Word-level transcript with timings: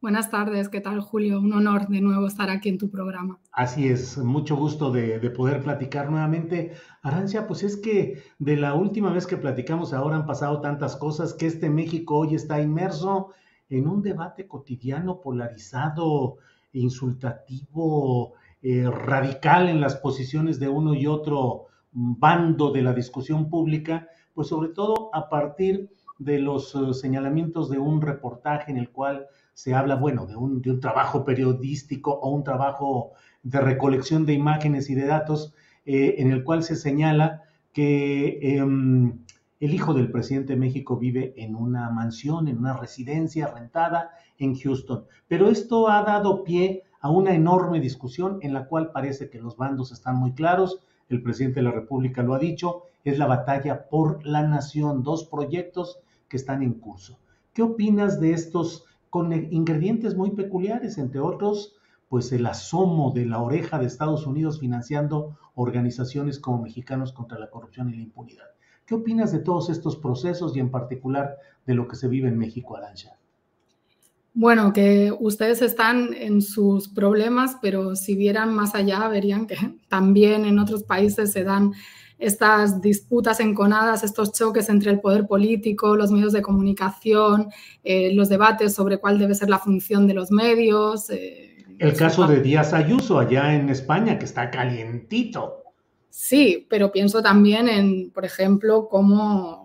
Buenas 0.00 0.30
tardes, 0.30 0.68
¿qué 0.68 0.80
tal 0.80 1.00
Julio? 1.00 1.40
Un 1.40 1.52
honor 1.52 1.88
de 1.88 2.00
nuevo 2.00 2.28
estar 2.28 2.50
aquí 2.50 2.68
en 2.68 2.78
tu 2.78 2.88
programa. 2.88 3.40
Así 3.50 3.88
es, 3.88 4.16
mucho 4.16 4.54
gusto 4.54 4.92
de, 4.92 5.18
de, 5.18 5.30
poder 5.30 5.60
platicar 5.60 6.08
nuevamente. 6.08 6.72
Arancia, 7.02 7.48
pues 7.48 7.64
es 7.64 7.76
que 7.76 8.22
de 8.38 8.56
la 8.56 8.74
última 8.74 9.12
vez 9.12 9.26
que 9.26 9.36
platicamos 9.36 9.92
ahora 9.92 10.14
han 10.14 10.26
pasado 10.26 10.60
tantas 10.60 10.94
cosas 10.94 11.34
que 11.34 11.46
este 11.46 11.68
México 11.68 12.16
hoy 12.18 12.36
está 12.36 12.60
inmerso 12.60 13.30
en 13.68 13.88
un 13.88 14.00
debate 14.00 14.46
cotidiano 14.46 15.20
polarizado, 15.20 16.36
insultativo, 16.72 18.34
eh, 18.62 18.88
radical 18.88 19.68
en 19.68 19.80
las 19.80 19.96
posiciones 19.96 20.60
de 20.60 20.68
uno 20.68 20.94
y 20.94 21.08
otro 21.08 21.66
bando 21.90 22.70
de 22.70 22.82
la 22.82 22.92
discusión 22.92 23.50
pública, 23.50 24.06
pues 24.32 24.46
sobre 24.46 24.68
todo 24.68 25.10
a 25.12 25.28
partir 25.28 25.90
de 26.18 26.38
los 26.38 26.74
uh, 26.74 26.94
señalamientos 26.94 27.68
de 27.68 27.78
un 27.78 28.00
reportaje 28.00 28.70
en 28.70 28.78
el 28.78 28.90
cual 28.90 29.26
se 29.58 29.74
habla, 29.74 29.96
bueno, 29.96 30.24
de 30.24 30.36
un, 30.36 30.62
de 30.62 30.70
un, 30.70 30.78
trabajo 30.78 31.24
periodístico 31.24 32.12
o 32.12 32.30
un 32.30 32.44
trabajo 32.44 33.14
de 33.42 33.60
recolección 33.60 34.24
de 34.24 34.32
imágenes 34.32 34.88
y 34.88 34.94
de 34.94 35.04
datos, 35.04 35.52
eh, 35.84 36.14
en 36.18 36.30
el 36.30 36.44
cual 36.44 36.62
se 36.62 36.76
señala 36.76 37.42
que 37.72 38.38
eh, 38.40 38.58
el 38.58 39.74
hijo 39.74 39.94
del 39.94 40.12
presidente 40.12 40.52
de 40.52 40.60
México 40.60 40.96
vive 40.96 41.34
en 41.36 41.56
una 41.56 41.90
mansión, 41.90 42.46
en 42.46 42.58
una 42.58 42.74
residencia 42.74 43.48
rentada 43.48 44.12
en 44.38 44.54
Houston. 44.54 45.06
Pero 45.26 45.48
esto 45.48 45.88
ha 45.88 46.04
dado 46.04 46.44
pie 46.44 46.84
a 47.00 47.10
una 47.10 47.34
enorme 47.34 47.80
discusión 47.80 48.38
en 48.42 48.54
la 48.54 48.66
cual 48.66 48.92
parece 48.92 49.28
que 49.28 49.40
los 49.40 49.56
bandos 49.56 49.90
están 49.90 50.14
muy 50.14 50.34
claros, 50.34 50.84
el 51.08 51.20
presidente 51.20 51.58
de 51.58 51.64
la 51.64 51.72
República 51.72 52.22
lo 52.22 52.34
ha 52.34 52.38
dicho, 52.38 52.84
es 53.02 53.18
la 53.18 53.26
batalla 53.26 53.88
por 53.88 54.24
la 54.24 54.46
nación, 54.46 55.02
dos 55.02 55.24
proyectos 55.24 55.98
que 56.28 56.36
están 56.36 56.62
en 56.62 56.74
curso. 56.74 57.18
¿Qué 57.52 57.62
opinas 57.62 58.20
de 58.20 58.34
estos 58.34 58.84
con 59.10 59.32
ingredientes 59.32 60.16
muy 60.16 60.30
peculiares, 60.30 60.98
entre 60.98 61.20
otros, 61.20 61.76
pues 62.08 62.32
el 62.32 62.46
asomo 62.46 63.12
de 63.14 63.26
la 63.26 63.40
oreja 63.40 63.78
de 63.78 63.86
Estados 63.86 64.26
Unidos 64.26 64.60
financiando 64.60 65.38
organizaciones 65.54 66.38
como 66.38 66.62
Mexicanos 66.62 67.12
contra 67.12 67.38
la 67.38 67.50
Corrupción 67.50 67.90
y 67.90 67.96
la 67.96 68.02
Impunidad. 68.02 68.46
¿Qué 68.86 68.94
opinas 68.94 69.32
de 69.32 69.40
todos 69.40 69.68
estos 69.68 69.96
procesos 69.96 70.56
y 70.56 70.60
en 70.60 70.70
particular 70.70 71.36
de 71.66 71.74
lo 71.74 71.86
que 71.86 71.96
se 71.96 72.08
vive 72.08 72.28
en 72.28 72.38
México, 72.38 72.76
Arancha? 72.76 73.18
Bueno, 74.32 74.72
que 74.72 75.12
ustedes 75.18 75.62
están 75.62 76.14
en 76.14 76.40
sus 76.40 76.88
problemas, 76.88 77.56
pero 77.60 77.96
si 77.96 78.14
vieran 78.14 78.54
más 78.54 78.74
allá, 78.74 79.08
verían 79.08 79.46
que 79.46 79.56
también 79.88 80.44
en 80.44 80.58
otros 80.58 80.84
países 80.84 81.32
se 81.32 81.44
dan 81.44 81.72
estas 82.18 82.80
disputas 82.80 83.40
enconadas, 83.40 84.02
estos 84.02 84.32
choques 84.32 84.68
entre 84.68 84.90
el 84.90 85.00
poder 85.00 85.26
político, 85.26 85.96
los 85.96 86.10
medios 86.10 86.32
de 86.32 86.42
comunicación, 86.42 87.48
eh, 87.84 88.12
los 88.14 88.28
debates 88.28 88.74
sobre 88.74 88.98
cuál 88.98 89.18
debe 89.18 89.34
ser 89.34 89.48
la 89.48 89.58
función 89.58 90.06
de 90.06 90.14
los 90.14 90.30
medios. 90.30 91.10
Eh, 91.10 91.64
el 91.78 91.94
caso 91.94 92.26
de 92.26 92.40
Díaz 92.40 92.72
Ayuso 92.72 93.18
allá 93.18 93.54
en 93.54 93.68
España, 93.68 94.18
que 94.18 94.24
está 94.24 94.50
calientito. 94.50 95.62
Sí, 96.10 96.66
pero 96.68 96.90
pienso 96.90 97.22
también 97.22 97.68
en, 97.68 98.10
por 98.10 98.24
ejemplo, 98.24 98.88
cómo, 98.88 99.57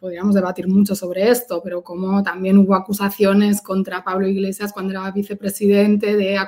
podríamos 0.00 0.34
debatir 0.34 0.68
mucho 0.68 0.94
sobre 0.94 1.28
esto, 1.28 1.60
pero 1.62 1.82
cómo 1.82 2.22
también 2.22 2.58
hubo 2.58 2.74
acusaciones 2.74 3.62
contra 3.62 4.04
Pablo 4.04 4.26
Iglesias 4.26 4.72
cuando 4.72 4.92
era 4.92 5.10
vicepresidente 5.10 6.16
de, 6.16 6.38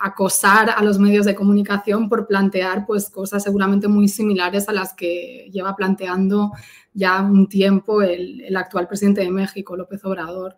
acosar 0.00 0.70
a 0.70 0.82
los 0.82 0.98
medios 0.98 1.24
de 1.24 1.36
comunicación 1.36 2.08
por 2.08 2.26
plantear 2.26 2.84
pues, 2.84 3.08
cosas 3.10 3.44
seguramente 3.44 3.86
muy 3.86 4.08
similares 4.08 4.68
a 4.68 4.72
las 4.72 4.92
que 4.92 5.48
lleva 5.52 5.76
planteando 5.76 6.50
ya 6.92 7.22
un 7.22 7.48
tiempo 7.48 8.02
el, 8.02 8.56
actual 8.56 8.88
presidente 8.88 9.20
de 9.20 9.30
México, 9.30 9.76
López 9.76 10.04
Obrador. 10.04 10.56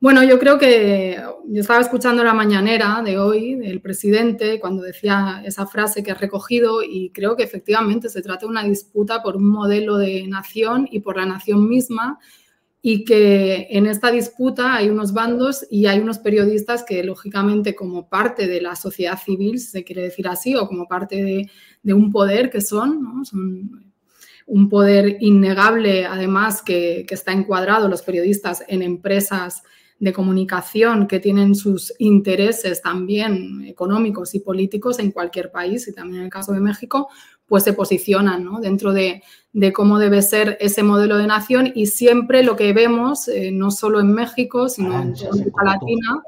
Bueno, 0.00 0.22
yo 0.22 0.38
creo 0.38 0.58
que 0.58 1.20
yo 1.46 1.60
estaba 1.60 1.80
escuchando 1.80 2.22
la 2.22 2.32
mañanera 2.32 3.02
de 3.04 3.18
hoy 3.18 3.56
del 3.56 3.80
presidente 3.80 4.60
cuando 4.60 4.84
decía 4.84 5.42
esa 5.44 5.66
frase 5.66 6.04
que 6.04 6.12
ha 6.12 6.14
recogido 6.14 6.84
y 6.84 7.10
creo 7.10 7.34
que 7.34 7.42
efectivamente 7.42 8.08
se 8.08 8.22
trata 8.22 8.46
de 8.46 8.50
una 8.50 8.62
disputa 8.62 9.24
por 9.24 9.36
un 9.36 9.48
modelo 9.48 9.96
de 9.96 10.24
nación 10.28 10.88
y 10.88 11.00
por 11.00 11.16
la 11.16 11.26
nación 11.26 11.68
misma 11.68 12.20
y 12.80 13.04
que 13.04 13.66
en 13.70 13.86
esta 13.86 14.12
disputa 14.12 14.76
hay 14.76 14.88
unos 14.88 15.12
bandos 15.12 15.66
y 15.68 15.86
hay 15.86 15.98
unos 15.98 16.20
periodistas 16.20 16.84
que, 16.84 17.02
lógicamente, 17.02 17.74
como 17.74 18.08
parte 18.08 18.46
de 18.46 18.60
la 18.60 18.76
sociedad 18.76 19.18
civil, 19.20 19.58
si 19.58 19.66
se 19.66 19.82
quiere 19.82 20.02
decir 20.02 20.28
así, 20.28 20.54
o 20.54 20.68
como 20.68 20.86
parte 20.86 21.24
de, 21.82 21.92
un 21.92 22.12
poder 22.12 22.50
que 22.50 22.60
son 22.60 23.24
un 24.46 24.68
poder 24.68 25.16
innegable, 25.20 26.06
además, 26.06 26.62
que, 26.62 27.04
que, 27.06 27.14
está 27.14 27.32
encuadrado 27.32 27.88
los 27.88 28.02
periodistas 28.02 28.62
en 28.68 28.82
empresas 28.82 29.64
de 29.98 30.12
comunicación 30.12 31.08
que 31.08 31.18
tienen 31.18 31.54
sus 31.54 31.92
intereses 31.98 32.82
también 32.82 33.64
económicos 33.66 34.34
y 34.34 34.40
políticos 34.40 34.98
en 35.00 35.10
cualquier 35.10 35.50
país 35.50 35.88
y 35.88 35.92
también 35.92 36.20
en 36.20 36.24
el 36.26 36.30
caso 36.30 36.52
de 36.52 36.60
México, 36.60 37.08
pues 37.46 37.64
se 37.64 37.72
posicionan 37.72 38.44
¿no? 38.44 38.60
dentro 38.60 38.92
de, 38.92 39.22
de, 39.52 39.72
cómo 39.72 39.98
debe 39.98 40.22
ser 40.22 40.56
ese 40.60 40.82
modelo 40.82 41.16
de 41.16 41.26
nación. 41.26 41.72
Y 41.74 41.86
siempre 41.86 42.42
lo 42.42 42.56
que 42.56 42.72
vemos, 42.72 43.26
eh, 43.26 43.50
no 43.50 43.70
solo 43.70 44.00
en 44.00 44.12
México, 44.12 44.68
sino 44.68 44.96
ah, 44.96 45.02
en 45.02 45.14
América 45.26 45.64
Latina 45.64 46.22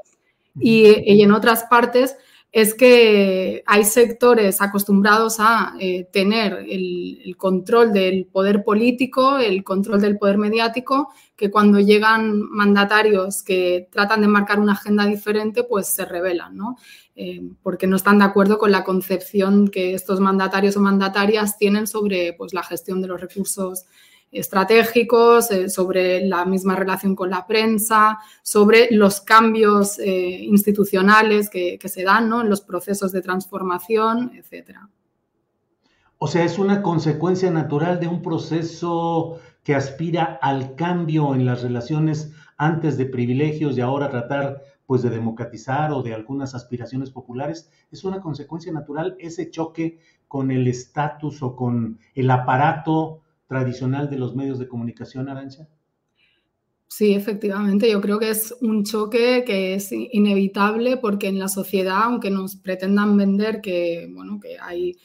y, 0.58 1.12
y, 1.12 1.22
en 1.22 1.30
otras 1.30 1.64
partes, 1.64 2.16
es 2.52 2.74
que 2.74 3.62
hay 3.66 3.84
sectores 3.84 4.60
acostumbrados 4.60 5.36
a 5.38 5.74
eh, 5.78 6.08
tener 6.12 6.54
el, 6.68 7.20
el, 7.24 7.36
control 7.36 7.92
del 7.92 8.26
poder 8.26 8.64
político, 8.64 9.38
el 9.38 9.62
control 9.62 10.00
del 10.00 10.18
poder 10.18 10.38
mediático, 10.38 11.10
que 11.40 11.50
cuando 11.50 11.80
llegan 11.80 12.42
mandatarios 12.50 13.42
que 13.42 13.88
tratan 13.90 14.20
de 14.20 14.28
marcar 14.28 14.60
una 14.60 14.74
agenda 14.74 15.06
diferente, 15.06 15.64
pues 15.64 15.86
se 15.86 16.04
rebelan, 16.04 16.54
¿no? 16.54 16.76
Eh, 17.16 17.40
porque 17.62 17.86
no 17.86 17.96
están 17.96 18.18
de 18.18 18.26
acuerdo 18.26 18.58
con 18.58 18.70
la 18.70 18.84
concepción 18.84 19.68
que 19.68 19.94
estos 19.94 20.20
mandatarios 20.20 20.76
o 20.76 20.80
mandatarias 20.80 21.56
tienen 21.56 21.86
sobre 21.86 22.34
pues, 22.34 22.52
la 22.52 22.62
gestión 22.62 23.00
de 23.00 23.08
los 23.08 23.18
recursos 23.18 23.86
estratégicos, 24.30 25.50
eh, 25.50 25.70
sobre 25.70 26.26
la 26.26 26.44
misma 26.44 26.76
relación 26.76 27.16
con 27.16 27.30
la 27.30 27.46
prensa, 27.46 28.18
sobre 28.42 28.88
los 28.90 29.22
cambios 29.22 29.98
eh, 29.98 30.44
institucionales 30.44 31.48
que, 31.48 31.78
se 31.82 32.02
dan 32.02 32.28
¿no? 32.28 32.42
en 32.42 32.50
los 32.50 32.60
procesos 32.60 33.12
de 33.12 33.22
transformación, 33.22 34.32
etc. 34.34 34.76
O 36.18 36.26
sea, 36.26 36.44
es 36.44 36.58
una 36.58 36.82
consecuencia 36.82 37.50
natural 37.50 37.98
de 37.98 38.08
un 38.08 38.20
proceso 38.20 39.40
que 39.62 39.74
aspira 39.74 40.38
al 40.42 40.74
cambio 40.74 41.34
en 41.34 41.44
las 41.44 41.62
relaciones 41.62 42.32
antes 42.56 42.96
de 42.98 43.06
privilegios 43.06 43.76
y 43.76 43.80
ahora 43.80 44.10
tratar 44.10 44.62
pues 44.86 45.02
de 45.02 45.10
democratizar 45.10 45.92
o 45.92 46.02
de 46.02 46.14
algunas 46.14 46.54
aspiraciones 46.54 47.10
populares, 47.10 47.70
es 47.92 48.02
una 48.02 48.20
consecuencia 48.20 48.72
natural 48.72 49.14
ese 49.20 49.48
choque 49.50 50.00
con 50.26 50.50
el 50.50 50.66
estatus 50.66 51.42
o 51.42 51.54
con 51.54 51.98
el 52.14 52.30
aparato 52.30 53.22
tradicional 53.46 54.10
de 54.10 54.18
los 54.18 54.34
medios 54.34 54.58
de 54.58 54.66
comunicación, 54.66 55.28
Arancha? 55.28 55.68
Sí, 56.86 57.14
efectivamente, 57.14 57.88
yo 57.88 58.00
creo 58.00 58.18
que 58.18 58.30
es 58.30 58.52
un 58.60 58.84
choque 58.84 59.44
que 59.46 59.74
es 59.74 59.92
inevitable 59.92 60.96
porque 60.96 61.28
en 61.28 61.38
la 61.38 61.46
sociedad, 61.46 62.02
aunque 62.02 62.30
nos 62.30 62.56
pretendan 62.56 63.16
vender 63.16 63.60
que, 63.60 64.10
bueno, 64.12 64.40
que 64.40 64.58
hay 64.58 64.96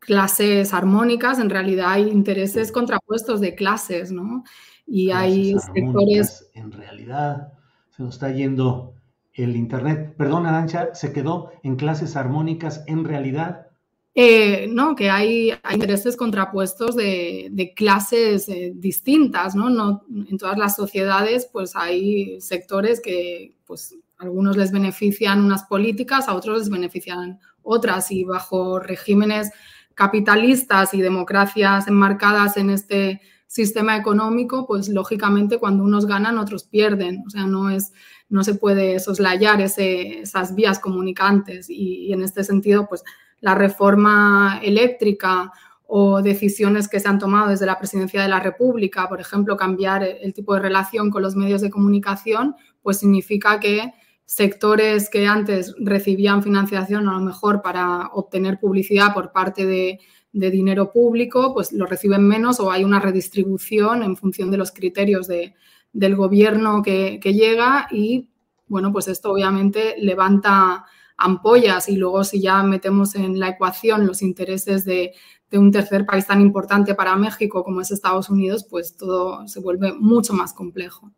clases 0.00 0.74
armónicas, 0.74 1.38
en 1.38 1.50
realidad 1.50 1.92
hay 1.92 2.08
intereses 2.08 2.72
contrapuestos 2.72 3.40
de 3.40 3.54
clases, 3.54 4.10
¿no? 4.10 4.42
Y 4.86 5.10
hay 5.10 5.56
sectores... 5.58 6.50
En 6.54 6.72
realidad 6.72 7.52
se 7.90 8.02
nos 8.02 8.14
está 8.14 8.32
yendo 8.32 8.94
el 9.34 9.54
Internet. 9.54 10.14
Perdón, 10.16 10.46
Arancha, 10.46 10.94
se 10.94 11.12
quedó 11.12 11.52
en 11.62 11.76
clases 11.76 12.16
armónicas 12.16 12.82
en 12.86 13.04
realidad. 13.04 13.68
Eh, 14.14 14.66
no, 14.68 14.96
que 14.96 15.08
hay, 15.08 15.52
intereses 15.72 16.16
contrapuestos 16.16 16.96
de, 16.96 17.72
clases 17.76 18.48
eh, 18.48 18.72
distintas, 18.74 19.54
¿no? 19.54 19.70
¿no? 19.70 20.02
En 20.28 20.36
todas 20.36 20.58
las 20.58 20.74
sociedades, 20.74 21.48
pues 21.52 21.76
hay 21.76 22.40
sectores 22.40 23.00
que, 23.00 23.56
pues, 23.66 23.94
algunos 24.18 24.56
les 24.56 24.72
benefician 24.72 25.44
unas 25.44 25.64
políticas, 25.64 26.28
a 26.28 26.34
otros 26.34 26.58
les 26.58 26.70
benefician 26.70 27.38
otras, 27.62 28.10
y 28.10 28.24
bajo 28.24 28.80
regímenes 28.80 29.52
capitalistas 30.00 30.94
y 30.94 31.02
democracias 31.02 31.86
enmarcadas 31.86 32.56
en 32.56 32.70
este 32.70 33.20
sistema 33.46 33.98
económico, 33.98 34.66
pues 34.66 34.88
lógicamente 34.88 35.58
cuando 35.58 35.84
unos 35.84 36.06
ganan, 36.06 36.38
otros 36.38 36.64
pierden. 36.64 37.22
O 37.26 37.28
sea, 37.28 37.46
no 37.46 37.68
es 37.68 37.92
no 38.30 38.42
se 38.42 38.54
puede 38.54 38.98
soslayar 38.98 39.60
esas 39.60 40.54
vías 40.54 40.78
comunicantes 40.78 41.68
y, 41.68 42.06
y, 42.06 42.12
en 42.14 42.22
este 42.22 42.44
sentido, 42.44 42.86
pues 42.88 43.04
la 43.40 43.54
reforma 43.54 44.58
eléctrica 44.62 45.52
o 45.86 46.22
decisiones 46.22 46.88
que 46.88 46.98
se 46.98 47.08
han 47.08 47.18
tomado 47.18 47.50
desde 47.50 47.66
la 47.66 47.78
presidencia 47.78 48.22
de 48.22 48.28
la 48.28 48.40
República, 48.40 49.06
por 49.06 49.20
ejemplo, 49.20 49.58
cambiar 49.58 50.02
el 50.02 50.32
tipo 50.32 50.54
de 50.54 50.60
relación 50.60 51.10
con 51.10 51.20
los 51.20 51.36
medios 51.36 51.60
de 51.60 51.68
comunicación, 51.68 52.56
pues 52.80 53.00
significa 53.00 53.60
que 53.60 53.92
sectores 54.30 55.10
que 55.10 55.26
antes 55.26 55.74
recibían 55.80 56.44
financiación 56.44 57.08
a 57.08 57.14
lo 57.14 57.20
mejor 57.20 57.62
para 57.62 58.10
obtener 58.12 58.60
publicidad 58.60 59.12
por 59.12 59.32
parte 59.32 59.66
de, 59.66 59.98
dinero 60.32 60.92
público, 60.92 61.52
pues 61.52 61.72
lo 61.72 61.84
reciben 61.84 62.22
menos 62.22 62.60
o 62.60 62.70
hay 62.70 62.84
una 62.84 63.00
redistribución 63.00 64.04
en 64.04 64.16
función 64.16 64.52
de 64.52 64.58
los 64.58 64.70
criterios 64.70 65.26
del 65.26 66.14
gobierno 66.14 66.80
que, 66.80 67.18
que 67.20 67.34
llega 67.34 67.88
y, 67.90 68.28
bueno, 68.68 68.92
pues 68.92 69.08
esto 69.08 69.32
obviamente 69.32 69.96
levanta 69.98 70.84
ampollas 71.16 71.88
y 71.88 71.96
luego 71.96 72.22
si 72.22 72.40
ya 72.40 72.62
metemos 72.62 73.16
en 73.16 73.40
la 73.40 73.48
ecuación 73.48 74.06
los 74.06 74.22
intereses 74.22 74.84
de, 74.84 75.12
un 75.52 75.72
tercer 75.72 76.06
país 76.06 76.24
tan 76.28 76.40
importante 76.40 76.94
para 76.94 77.16
México 77.16 77.64
como 77.64 77.80
es 77.80 77.90
Estados 77.90 78.30
Unidos, 78.30 78.64
pues 78.70 78.96
todo 78.96 79.48
se 79.48 79.58
vuelve 79.58 79.92
mucho 79.92 80.34
más 80.34 80.52
complejo. 80.52 81.10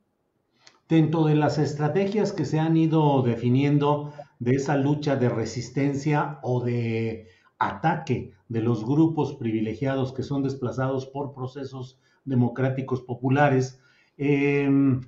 Dentro 0.92 1.24
de 1.24 1.36
las 1.36 1.56
estrategias 1.56 2.34
que 2.34 2.44
se 2.44 2.60
han 2.60 2.76
ido 2.76 3.22
definiendo 3.22 4.12
de 4.40 4.56
esa 4.56 4.76
lucha 4.76 5.16
de 5.16 5.30
resistencia 5.30 6.38
o 6.42 6.62
de 6.62 7.28
ataque 7.58 8.34
de 8.50 8.60
los 8.60 8.84
grupos 8.84 9.32
privilegiados 9.36 10.12
que 10.12 10.22
son 10.22 10.42
desplazados 10.42 11.06
por 11.06 11.32
procesos 11.32 11.98
democráticos 12.26 13.00
populares, 13.00 13.80
em, 14.18 15.00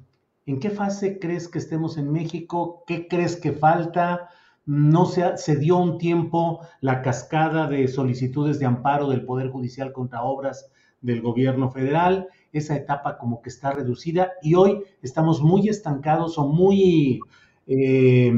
¿en 0.47 0.59
qué 0.59 0.71
fase 0.71 1.19
crees 1.19 1.49
que 1.49 1.59
estemos 1.59 1.99
en 1.99 2.11
México? 2.11 2.83
¿Qué 2.87 3.07
crees 3.07 3.37
que 3.37 3.53
falta? 3.53 4.31
no 4.65 5.05
se, 5.05 5.37
se, 5.37 5.57
dio 5.57 5.77
un 5.77 5.99
tiempo 5.99 6.61
la 6.81 7.03
cascada 7.03 7.67
de 7.67 7.87
solicitudes 7.87 8.59
de 8.59 8.65
amparo 8.65 9.11
del 9.11 9.27
Poder 9.27 9.51
Judicial 9.51 9.93
contra 9.93 10.23
obras 10.23 10.73
del 11.03 11.21
gobierno 11.21 11.71
federal, 11.71 12.29
esa 12.55 12.77
etapa 12.77 13.19
como 13.19 13.43
que 13.43 13.51
está 13.51 13.73
reducida 13.73 14.33
y 14.43 14.55
hoy 14.55 14.83
estamos 15.03 15.43
muy 15.43 15.69
estancados 15.69 16.39
o 16.39 16.47
muy 16.47 17.21
eh, 17.67 18.33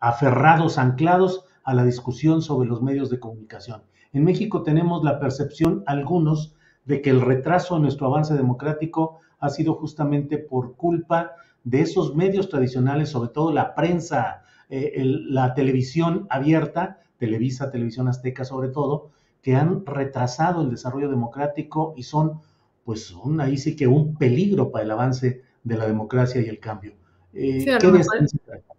aferrados, 0.00 0.78
anclados 0.78 1.44
a 1.62 1.74
la 1.74 1.84
discusión 1.84 2.42
sobre 2.42 2.68
los 2.68 2.82
medios 2.82 3.10
de 3.10 3.20
comunicación. 3.20 3.82
En 4.12 4.24
México 4.24 4.62
tenemos 4.62 5.04
la 5.04 5.20
percepción, 5.20 5.82
algunos, 5.86 6.54
de 6.84 7.02
que 7.02 7.10
el 7.10 7.20
retraso 7.20 7.76
en 7.76 7.82
nuestro 7.82 8.06
avance 8.06 8.34
democrático 8.34 9.20
ha 9.38 9.50
sido 9.50 9.74
justamente 9.74 10.38
por 10.38 10.74
culpa 10.76 11.32
de 11.62 11.82
esos 11.82 12.16
medios 12.16 12.48
tradicionales, 12.48 13.10
sobre 13.10 13.28
todo 13.28 13.52
la 13.52 13.74
prensa 13.74 14.42
eh, 14.70 15.02
la 15.04 15.54
televisión 15.54 16.26
abierta, 16.28 17.00
Televisa, 17.16 17.70
Televisión 17.70 18.08
Azteca 18.08 18.44
sobre 18.44 18.68
todo, 18.68 19.10
que 19.42 19.54
han 19.54 19.86
retrasado 19.86 20.62
el 20.62 20.70
desarrollo 20.70 21.08
democrático 21.08 21.94
y 21.96 22.02
son, 22.02 22.40
pues, 22.88 23.14
ahí 23.40 23.58
sí 23.58 23.76
que 23.76 23.86
un 23.86 24.16
peligro 24.16 24.70
para 24.70 24.82
el 24.82 24.90
avance 24.90 25.42
de 25.62 25.76
la 25.76 25.86
democracia 25.86 26.40
y 26.40 26.46
el 26.46 26.58
cambio. 26.58 26.94
Eh, 27.34 27.60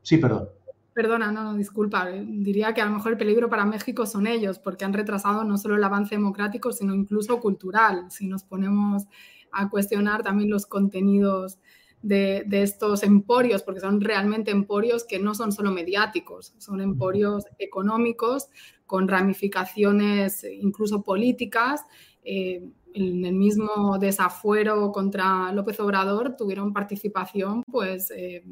sí, 0.02 0.18
perdón. 0.18 0.50
Perdona, 0.96 1.32
no, 1.32 1.54
disculpa. 1.54 2.08
Diría 2.08 2.74
que 2.74 2.82
a 2.82 2.86
lo 2.86 2.92
mejor 2.92 3.12
el 3.12 3.20
peligro 3.20 3.52
para 3.52 3.68
México 3.68 4.08
son 4.08 4.26
ellos, 4.26 4.58
porque 4.58 4.84
han 4.84 4.94
retrasado 4.94 5.44
no 5.44 5.60
solo 5.60 5.76
el 5.76 5.84
avance 5.84 6.16
democrático, 6.16 6.72
sino 6.72 6.96
incluso 6.96 7.40
cultural. 7.40 8.10
Si 8.10 8.26
nos 8.26 8.44
ponemos 8.44 9.04
a 9.52 9.70
cuestionar 9.70 10.24
también 10.24 10.50
los 10.50 10.66
contenidos 10.66 11.60
de, 12.02 12.48
estos 12.50 13.04
emporios, 13.04 13.62
porque 13.62 13.80
son 13.80 14.02
realmente 14.02 14.50
emporios 14.50 15.04
que 15.04 15.20
no 15.20 15.36
son 15.36 15.52
solo 15.52 15.70
mediáticos, 15.70 16.56
son 16.58 16.82
emporios 16.82 17.46
económicos 17.60 18.48
con 18.88 19.08
ramificaciones 19.08 20.44
incluso 20.44 21.04
políticas. 21.04 21.86
Eh, 22.24 22.64
en 22.94 23.24
el 23.24 23.34
mismo 23.34 23.98
desafuero 24.00 24.92
contra 24.92 25.52
López 25.54 25.80
Obrador 25.80 26.36
tuvieron 26.36 26.74
participación 26.74 27.64
pues, 27.70 28.12
eh, 28.12 28.44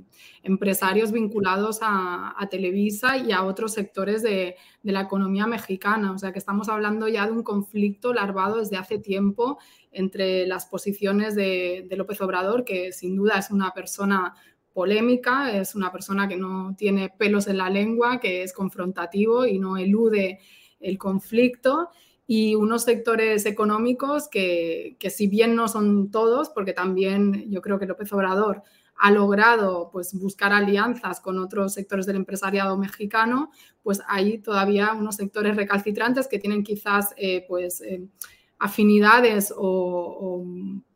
empresarios 0.43 1.11
vinculados 1.11 1.79
a, 1.81 2.35
Televisa 2.49 3.17
y 3.17 3.31
a 3.31 3.43
otros 3.43 3.73
sectores 3.73 4.21
de, 4.23 4.55
de, 4.83 4.91
la 4.91 5.01
economía 5.01 5.47
mexicana. 5.47 6.11
O 6.11 6.17
sea 6.17 6.31
que 6.31 6.39
estamos 6.39 6.69
hablando 6.69 7.07
ya 7.07 7.25
de 7.25 7.33
un 7.33 7.43
conflicto 7.43 8.13
larvado 8.13 8.59
desde 8.59 8.77
hace 8.77 8.99
tiempo 8.99 9.57
entre 9.91 10.45
las 10.45 10.67
posiciones 10.67 11.35
de, 11.35 11.87
López 11.97 12.21
Obrador, 12.21 12.63
que 12.63 12.91
sin 12.91 13.15
duda 13.15 13.39
es 13.39 13.49
una 13.49 13.71
persona 13.71 14.35
polémica, 14.71 15.57
es 15.57 15.73
una 15.73 15.91
persona 15.91 16.27
que 16.27 16.37
no 16.37 16.75
tiene 16.77 17.09
pelos 17.09 17.47
en 17.47 17.57
la 17.57 17.69
lengua, 17.69 18.19
que 18.19 18.43
es 18.43 18.53
confrontativo 18.53 19.47
y 19.47 19.57
no 19.57 19.77
elude 19.77 20.39
el 20.79 20.99
conflicto, 20.99 21.89
y 22.27 22.56
unos 22.56 22.83
sectores 22.83 23.45
económicos 23.45 24.27
que, 24.27 24.97
si 25.09 25.27
bien 25.27 25.56
no 25.56 25.69
son 25.69 26.12
todos, 26.12 26.50
porque 26.50 26.74
también 26.74 27.50
yo 27.50 27.62
creo 27.62 27.79
que 27.79 27.85
López 27.85 28.12
Obrador 28.12 28.63
ha 28.97 29.12
logrado 29.12 29.90
pues, 29.92 30.13
buscar 30.13 30.51
alianzas 30.51 31.21
con 31.21 31.40
otros 31.40 31.73
sectores 31.73 32.06
del 32.06 32.18
empresariado 32.18 32.78
mexicano, 32.78 33.51
pues 33.81 34.01
hay 34.07 34.40
todavía 34.40 34.92
unos 34.94 35.16
sectores 35.16 35.56
recalcitrantes 35.56 36.28
que 36.28 36.40
tienen 36.40 36.63
quizás 36.63 37.13
eh, 37.16 37.45
pues, 37.47 37.80
eh, 37.80 38.06
afinidades 38.59 39.54
o, 39.56 40.44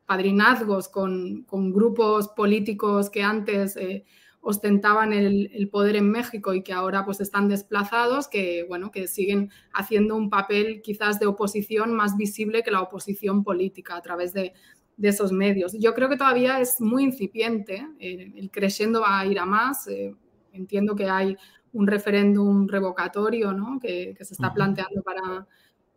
padrinazgos 0.05 0.89
con, 0.89 1.45
grupos 1.71 2.27
políticos 2.29 3.09
que 3.09 3.23
antes 3.23 3.77
eh, 3.77 4.03
ostentaban 4.41 5.13
el, 5.13 5.69
poder 5.71 5.95
en 5.95 6.09
México 6.09 6.53
y 6.53 6.63
que 6.63 6.73
ahora 6.73 7.05
pues 7.05 7.21
están 7.21 7.47
desplazados, 7.47 8.27
que 8.27 8.65
bueno, 8.67 8.91
que 8.91 9.07
siguen 9.07 9.51
haciendo 9.73 10.15
un 10.15 10.29
papel 10.29 10.81
quizás 10.81 11.19
de 11.19 11.27
oposición 11.27 11.93
más 11.93 12.17
visible 12.17 12.63
que 12.63 12.71
la 12.71 12.81
oposición 12.81 13.43
política 13.43 13.95
a 13.95 14.01
través 14.01 14.33
de, 14.33 14.53
esos 15.01 15.31
medios. 15.31 15.73
Yo 15.79 15.95
creo 15.95 16.09
que 16.09 16.17
todavía 16.17 16.59
es 16.59 16.79
muy 16.79 17.03
incipiente, 17.03 17.87
eh, 17.99 18.33
el 18.35 18.51
creciendo 18.51 19.01
va 19.01 19.19
a 19.19 19.25
ir 19.25 19.39
a 19.39 19.47
más. 19.47 19.87
Eh, 19.87 20.13
entiendo 20.53 20.95
que 20.95 21.09
hay 21.09 21.35
un 21.73 21.87
referéndum 21.87 22.67
revocatorio 22.67 23.51
¿no? 23.51 23.79
que, 23.79 24.13
que, 24.15 24.23
se 24.23 24.35
está 24.35 24.53
planteando 24.53 25.01
para, 25.01 25.47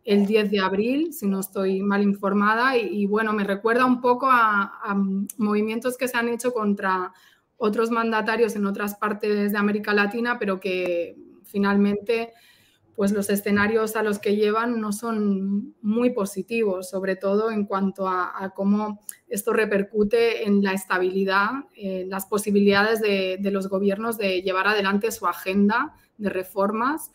el 0.05 0.27
10 0.27 0.51
de 0.51 0.59
abril, 0.59 1.13
si 1.13 1.27
no 1.27 1.39
estoy 1.39 1.81
mal 1.81 2.03
informada, 2.03 2.77
y, 2.77 3.07
bueno, 3.07 3.33
me 3.33 3.43
recuerda 3.43 3.85
un 3.85 4.01
poco 4.01 4.27
a, 4.29 4.95
movimientos 5.37 5.97
que 5.97 6.07
se 6.07 6.15
han 6.15 6.29
hecho 6.29 6.53
contra 6.53 7.11
otros 7.57 7.91
mandatarios 7.91 8.55
en 8.55 8.65
otras 8.65 8.95
partes 8.95 9.51
de 9.51 9.57
América 9.57 9.93
Latina, 9.93 10.37
pero 10.39 10.59
que 10.59 11.15
finalmente 11.43 12.33
pues 12.95 13.11
los 13.11 13.29
escenarios 13.29 13.97
a 13.97 14.03
los 14.03 14.19
que 14.19 14.37
llevan 14.37 14.79
no 14.79 14.93
son 14.93 15.75
muy 15.81 16.11
positivos, 16.11 16.89
sobre 16.89 17.17
todo 17.17 17.51
en 17.51 17.65
cuanto 17.65 18.07
a, 18.07 18.53
cómo 18.55 19.03
esto 19.27 19.51
repercute 19.51 20.47
en 20.47 20.63
la 20.63 20.71
estabilidad, 20.71 21.49
en 21.75 22.09
las 22.09 22.25
posibilidades 22.25 23.01
de, 23.01 23.37
de 23.41 23.51
los 23.51 23.67
gobiernos 23.67 24.17
de 24.17 24.41
llevar 24.41 24.67
adelante 24.67 25.11
su 25.11 25.27
agenda 25.27 25.93
de 26.17 26.29
reformas 26.29 27.11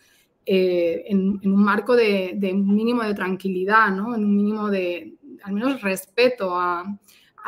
eh, 0.46 1.04
en, 1.06 1.40
un 1.44 1.62
marco 1.62 1.94
de, 1.94 2.36
un 2.52 2.74
mínimo 2.74 3.02
de 3.02 3.14
tranquilidad, 3.14 3.88
en 3.88 4.00
un 4.00 4.36
mínimo 4.36 4.68
de, 4.68 5.14
al 5.44 5.52
menos, 5.52 5.80
respeto 5.82 6.58
a, 6.58 6.84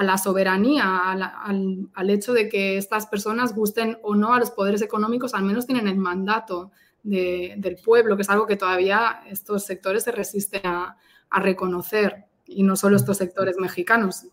la 0.00 0.18
soberanía, 0.18 1.11
al, 1.12 2.11
hecho 2.11 2.32
de 2.32 2.49
que 2.49 2.76
estas 2.76 3.06
personas 3.06 3.54
gusten 3.54 3.99
o 4.02 4.14
no 4.14 4.34
a 4.34 4.38
los 4.38 4.50
poderes 4.50 4.82
económicos, 4.82 5.34
al 5.34 5.44
menos 5.44 5.66
tienen 5.66 5.88
el 5.88 5.99
mandato 5.99 6.70
del 7.02 7.76
pueblo, 7.84 8.16
que 8.16 8.22
es 8.22 8.30
algo 8.30 8.46
que 8.46 8.56
todavía 8.56 9.22
estos 9.28 9.64
sectores 9.64 10.04
se 10.04 10.12
resisten 10.12 10.62
a, 10.64 10.96
reconocer. 11.30 12.26
y 12.46 12.62
no 12.62 12.76
solo 12.76 12.96
estos 12.96 13.16
sectores 13.16 13.56
mexicanos, 13.56 14.26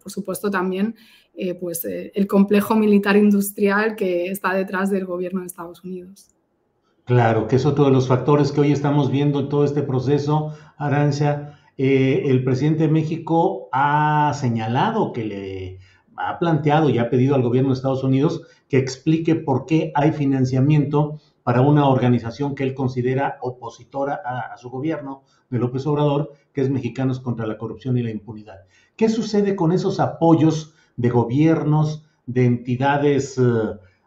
por 0.00 0.12
supuesto 0.12 0.50
también 0.50 0.94
eh, 1.34 1.54
pues, 1.54 1.84
eh, 1.84 2.12
el 2.14 2.28
complejo 2.28 2.76
militar 2.76 3.16
industrial 3.16 3.96
que 3.96 4.26
está 4.26 4.54
detrás 4.54 4.90
del 4.90 5.04
gobierno 5.04 5.40
de 5.40 5.46
Estados 5.46 5.82
Unidos. 5.82 6.34
Claro, 7.04 7.48
que 7.48 7.56
es 7.56 7.66
otro 7.66 7.86
de 7.86 7.90
los 7.90 8.06
factores 8.06 8.52
que 8.52 8.60
hoy 8.60 8.72
estamos 8.72 9.10
viendo 9.10 9.40
en 9.40 9.48
todo 9.48 9.64
este 9.64 9.82
proceso, 9.82 10.54
Arancia. 10.76 11.58
Eh, 11.76 12.22
el 12.26 12.44
presidente 12.44 12.84
de 12.84 12.88
México 12.88 13.68
ha 13.72 14.32
señalado 14.34 15.12
que 15.12 15.24
le 15.24 15.78
ha 16.16 16.38
planteado 16.38 16.88
y 16.90 16.98
ha 16.98 17.10
pedido 17.10 17.34
al 17.34 17.42
gobierno 17.42 17.70
de 17.70 17.74
Estados 17.74 18.04
Unidos 18.04 18.42
que 18.68 18.78
explique 18.78 19.34
por 19.34 19.66
qué 19.66 19.90
hay 19.94 20.12
financiamiento 20.12 21.20
para 21.42 21.60
una 21.60 21.88
organización 21.88 22.54
que 22.54 22.62
él 22.62 22.74
considera 22.74 23.38
opositora 23.42 24.20
a, 24.24 24.56
su 24.56 24.70
gobierno 24.70 25.24
de 25.50 25.58
López 25.58 25.86
Obrador, 25.86 26.32
que 26.52 26.62
es 26.62 26.70
Mexicanos 26.70 27.20
contra 27.20 27.46
la 27.46 27.58
Corrupción 27.58 27.98
y 27.98 28.02
la 28.02 28.10
Impunidad. 28.10 28.60
¿Qué 28.96 29.08
sucede 29.08 29.54
con 29.54 29.72
esos 29.72 30.00
apoyos 30.00 30.74
de 30.96 31.10
gobiernos, 31.10 32.06
de 32.26 32.46
entidades, 32.46 33.36
eh, 33.36 33.42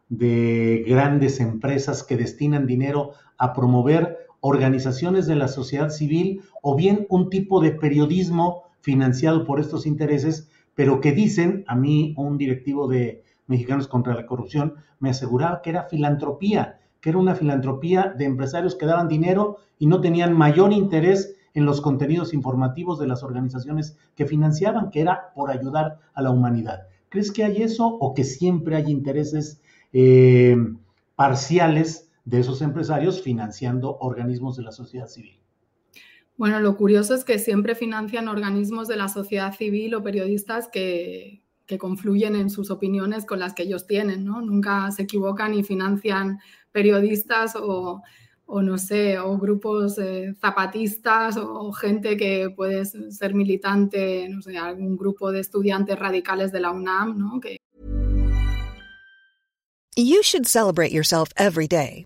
de 0.09 0.85
grandes 0.87 1.39
empresas 1.39 2.03
que 2.03 2.17
destinan 2.17 2.65
dinero 2.65 3.11
a 3.37 3.53
promover 3.53 4.26
organizaciones 4.39 5.27
de 5.27 5.35
la 5.35 5.47
sociedad 5.47 5.89
civil 5.89 6.41
o 6.61 6.75
bien 6.75 7.05
un 7.09 7.29
tipo 7.29 7.61
de 7.61 7.71
periodismo 7.71 8.63
financiado 8.81 9.45
por 9.45 9.59
estos 9.59 9.85
intereses, 9.85 10.49
pero 10.75 11.01
que 11.01 11.11
dicen, 11.11 11.63
a 11.67 11.75
mí 11.75 12.13
un 12.17 12.37
directivo 12.37 12.87
de 12.87 13.23
Mexicanos 13.47 13.87
contra 13.87 14.13
la 14.13 14.25
Corrupción 14.25 14.75
me 14.99 15.09
aseguraba 15.09 15.61
que 15.61 15.71
era 15.71 15.83
filantropía, 15.83 16.79
que 17.01 17.09
era 17.09 17.19
una 17.19 17.35
filantropía 17.35 18.13
de 18.17 18.25
empresarios 18.25 18.75
que 18.75 18.85
daban 18.85 19.07
dinero 19.07 19.57
y 19.79 19.87
no 19.87 20.01
tenían 20.01 20.37
mayor 20.37 20.73
interés 20.73 21.35
en 21.53 21.65
los 21.65 21.81
contenidos 21.81 22.33
informativos 22.33 22.99
de 22.99 23.07
las 23.07 23.23
organizaciones 23.23 23.97
que 24.15 24.25
financiaban, 24.25 24.91
que 24.91 25.01
era 25.01 25.33
por 25.33 25.49
ayudar 25.49 25.99
a 26.13 26.21
la 26.21 26.29
humanidad. 26.29 26.87
¿Crees 27.09 27.31
que 27.31 27.43
hay 27.43 27.63
eso 27.63 27.87
o 27.87 28.13
que 28.13 28.23
siempre 28.23 28.75
hay 28.75 28.91
intereses 28.91 29.61
eh, 29.93 30.55
parciales 31.15 32.06
de 32.27 32.41
esos 32.41 32.61
empresarios 32.61 33.21
financiando 33.21 33.97
organismos 33.99 34.57
de 34.57 34.63
la 34.63 34.73
sociedad 34.73 35.07
civil? 35.07 35.39
Bueno, 36.35 36.59
lo 36.59 36.75
curioso 36.75 37.15
es 37.15 37.23
que 37.23 37.39
siempre 37.39 37.73
financian 37.73 38.27
organismos 38.27 38.89
de 38.89 38.97
la 38.97 39.07
sociedad 39.07 39.55
civil 39.55 39.95
o 39.95 40.03
periodistas 40.03 40.67
que, 40.67 41.41
que 41.65 41.77
confluyen 41.77 42.35
en 42.35 42.49
sus 42.49 42.69
opiniones 42.69 43.25
con 43.25 43.39
las 43.39 43.53
que 43.53 43.63
ellos 43.63 43.87
tienen, 43.87 44.25
¿no? 44.25 44.41
Nunca 44.41 44.91
se 44.91 45.03
equivocan 45.03 45.53
y 45.53 45.63
financian 45.63 46.39
periodistas 46.73 47.55
o, 47.55 48.01
no 48.47 48.77
sé, 48.77 49.19
o 49.19 49.37
grupos 49.37 49.97
eh, 49.97 50.33
zapatistas 50.39 51.37
o, 51.37 51.71
gente 51.71 52.17
que 52.17 52.49
puede 52.49 52.83
ser 52.85 53.33
militante, 53.33 54.27
no 54.27 54.41
sé, 54.41 54.57
algún 54.57 54.97
grupo 54.97 55.31
de 55.31 55.39
estudiantes 55.39 55.97
radicales 55.97 56.51
de 56.51 56.59
la 56.59 56.71
UNAM, 56.71 57.17
¿no? 57.17 57.39
Que... 57.39 57.55
You 59.95 60.21
should 60.21 60.45
celebrate 60.45 60.91
yourself 60.91 61.31
every 61.37 61.67
day, 61.67 62.05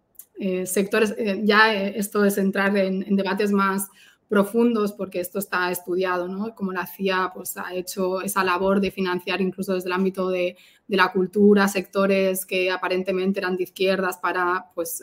Eh, 0.43 0.65
sectores, 0.65 1.13
eh, 1.19 1.39
ya 1.43 1.71
eh, 1.71 1.93
esto 1.97 2.25
es 2.25 2.35
entrar 2.39 2.75
en, 2.75 3.15
debates 3.15 3.51
más 3.51 3.89
profundos 4.27 4.91
porque 4.91 5.19
esto 5.19 5.37
está 5.37 5.69
estudiado, 5.69 6.27
¿no? 6.27 6.55
Como 6.55 6.73
la 6.73 6.87
CIA 6.87 7.29
pues, 7.31 7.57
ha 7.57 7.75
hecho 7.75 8.23
esa 8.23 8.43
labor 8.43 8.81
de 8.81 8.89
financiar 8.89 9.39
incluso 9.39 9.75
desde 9.75 9.89
el 9.89 9.93
ámbito 9.93 10.29
de, 10.29 10.57
la 10.87 11.11
cultura, 11.11 11.67
sectores 11.67 12.45
que 12.47 12.71
aparentemente 12.71 13.39
eran 13.39 13.55
de 13.55 13.63
izquierdas 13.63 14.17
para, 14.17 14.65
pues, 14.73 15.01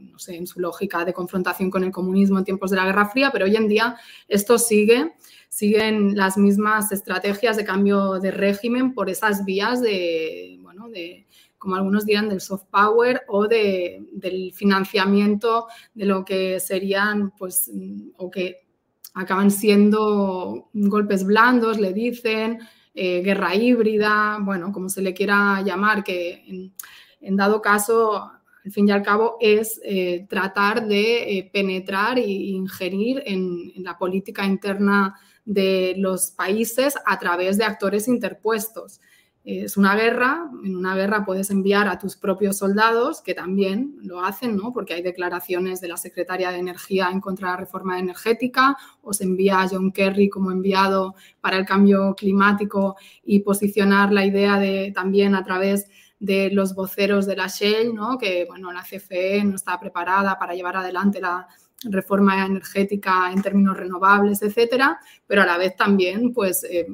no 0.00 0.18
sé, 0.18 0.36
en 0.36 0.48
su 0.48 0.58
lógica 0.58 1.04
de 1.04 1.12
confrontación 1.12 1.70
con 1.70 1.84
el 1.84 1.92
comunismo 1.92 2.38
en 2.38 2.44
tiempos 2.44 2.70
de 2.70 2.78
la 2.78 2.86
Guerra 2.86 3.08
Fría, 3.08 3.30
pero 3.30 3.44
hoy 3.44 3.54
en 3.54 3.68
día 3.68 3.96
esto 4.26 4.58
sigue, 4.58 5.12
siguen 5.48 6.16
las 6.16 6.38
mismas 6.38 6.90
estrategias 6.90 7.56
de 7.56 7.64
cambio 7.64 8.18
de 8.18 8.32
régimen 8.32 8.94
por 8.94 9.10
esas 9.10 9.44
vías 9.44 9.80
de, 9.80 10.58
bueno, 10.60 10.88
de 10.88 11.26
como 11.62 11.76
algunos 11.76 12.04
dirán, 12.04 12.28
del 12.28 12.40
soft 12.40 12.64
power 12.72 13.22
o 13.28 13.46
de, 13.46 14.04
del 14.10 14.52
financiamiento 14.52 15.68
de 15.94 16.06
lo 16.06 16.24
que 16.24 16.58
serían, 16.58 17.30
pues, 17.38 17.70
o 18.16 18.28
que 18.32 18.66
acaban 19.14 19.52
siendo 19.52 20.70
golpes 20.72 21.24
blandos, 21.24 21.78
le 21.78 21.92
dicen, 21.92 22.58
eh, 22.94 23.22
guerra 23.22 23.54
híbrida, 23.54 24.38
bueno, 24.40 24.72
como 24.72 24.88
se 24.88 25.02
le 25.02 25.14
quiera 25.14 25.62
llamar, 25.62 26.02
que 26.02 26.72
en, 27.20 27.36
dado 27.36 27.62
caso, 27.62 28.28
al 28.64 28.72
fin 28.72 28.88
y 28.88 28.90
al 28.90 29.04
cabo, 29.04 29.36
es 29.38 29.80
eh, 29.84 30.26
tratar 30.28 30.88
de 30.88 31.38
eh, 31.38 31.50
penetrar 31.52 32.18
e 32.18 32.26
ingerir 32.28 33.22
en 33.24 33.72
la 33.76 33.96
política 33.96 34.44
interna 34.44 35.14
de 35.44 35.94
los 35.96 36.32
países 36.32 36.96
a 37.06 37.20
través 37.20 37.56
de 37.56 37.66
actores 37.66 38.08
interpuestos 38.08 38.98
es 39.44 39.76
una 39.76 39.96
guerra, 39.96 40.48
en 40.64 40.76
una 40.76 40.94
guerra 40.94 41.24
puedes 41.24 41.50
enviar 41.50 41.88
a 41.88 41.98
tus 41.98 42.16
propios 42.16 42.58
soldados, 42.58 43.20
que 43.22 43.34
también 43.34 43.96
lo 44.02 44.24
hacen, 44.24 44.56
¿no? 44.56 44.72
porque 44.72 44.94
hay 44.94 45.02
declaraciones 45.02 45.80
de 45.80 45.88
la 45.88 45.96
Secretaria 45.96 46.52
de 46.52 46.58
Energía 46.58 47.08
en 47.10 47.20
contra 47.20 47.48
de 47.48 47.54
la 47.54 47.60
reforma 47.60 47.98
energética, 47.98 48.76
o 49.02 49.12
se 49.12 49.24
envía 49.24 49.60
a 49.60 49.68
John 49.68 49.90
Kerry 49.90 50.28
como 50.28 50.52
enviado 50.52 51.16
para 51.40 51.56
el 51.56 51.64
cambio 51.64 52.14
climático 52.14 52.96
y 53.24 53.40
posicionar 53.40 54.12
la 54.12 54.24
idea 54.24 54.58
de 54.58 54.92
también 54.94 55.34
a 55.34 55.42
través 55.42 55.88
de 56.20 56.50
los 56.52 56.76
voceros 56.76 57.26
de 57.26 57.34
la 57.34 57.48
Shell, 57.48 57.94
¿no? 57.94 58.18
que 58.18 58.44
bueno, 58.46 58.70
la 58.72 58.84
CFE 58.84 59.42
no 59.42 59.56
está 59.56 59.80
preparada 59.80 60.38
para 60.38 60.54
llevar 60.54 60.76
adelante 60.76 61.20
la 61.20 61.48
reforma 61.90 62.44
energética 62.44 63.30
en 63.32 63.42
términos 63.42 63.76
renovables, 63.76 64.42
etcétera, 64.42 64.98
pero 65.26 65.42
a 65.42 65.46
la 65.46 65.58
vez 65.58 65.76
también 65.76 66.32
pues 66.32 66.64
eh, 66.64 66.86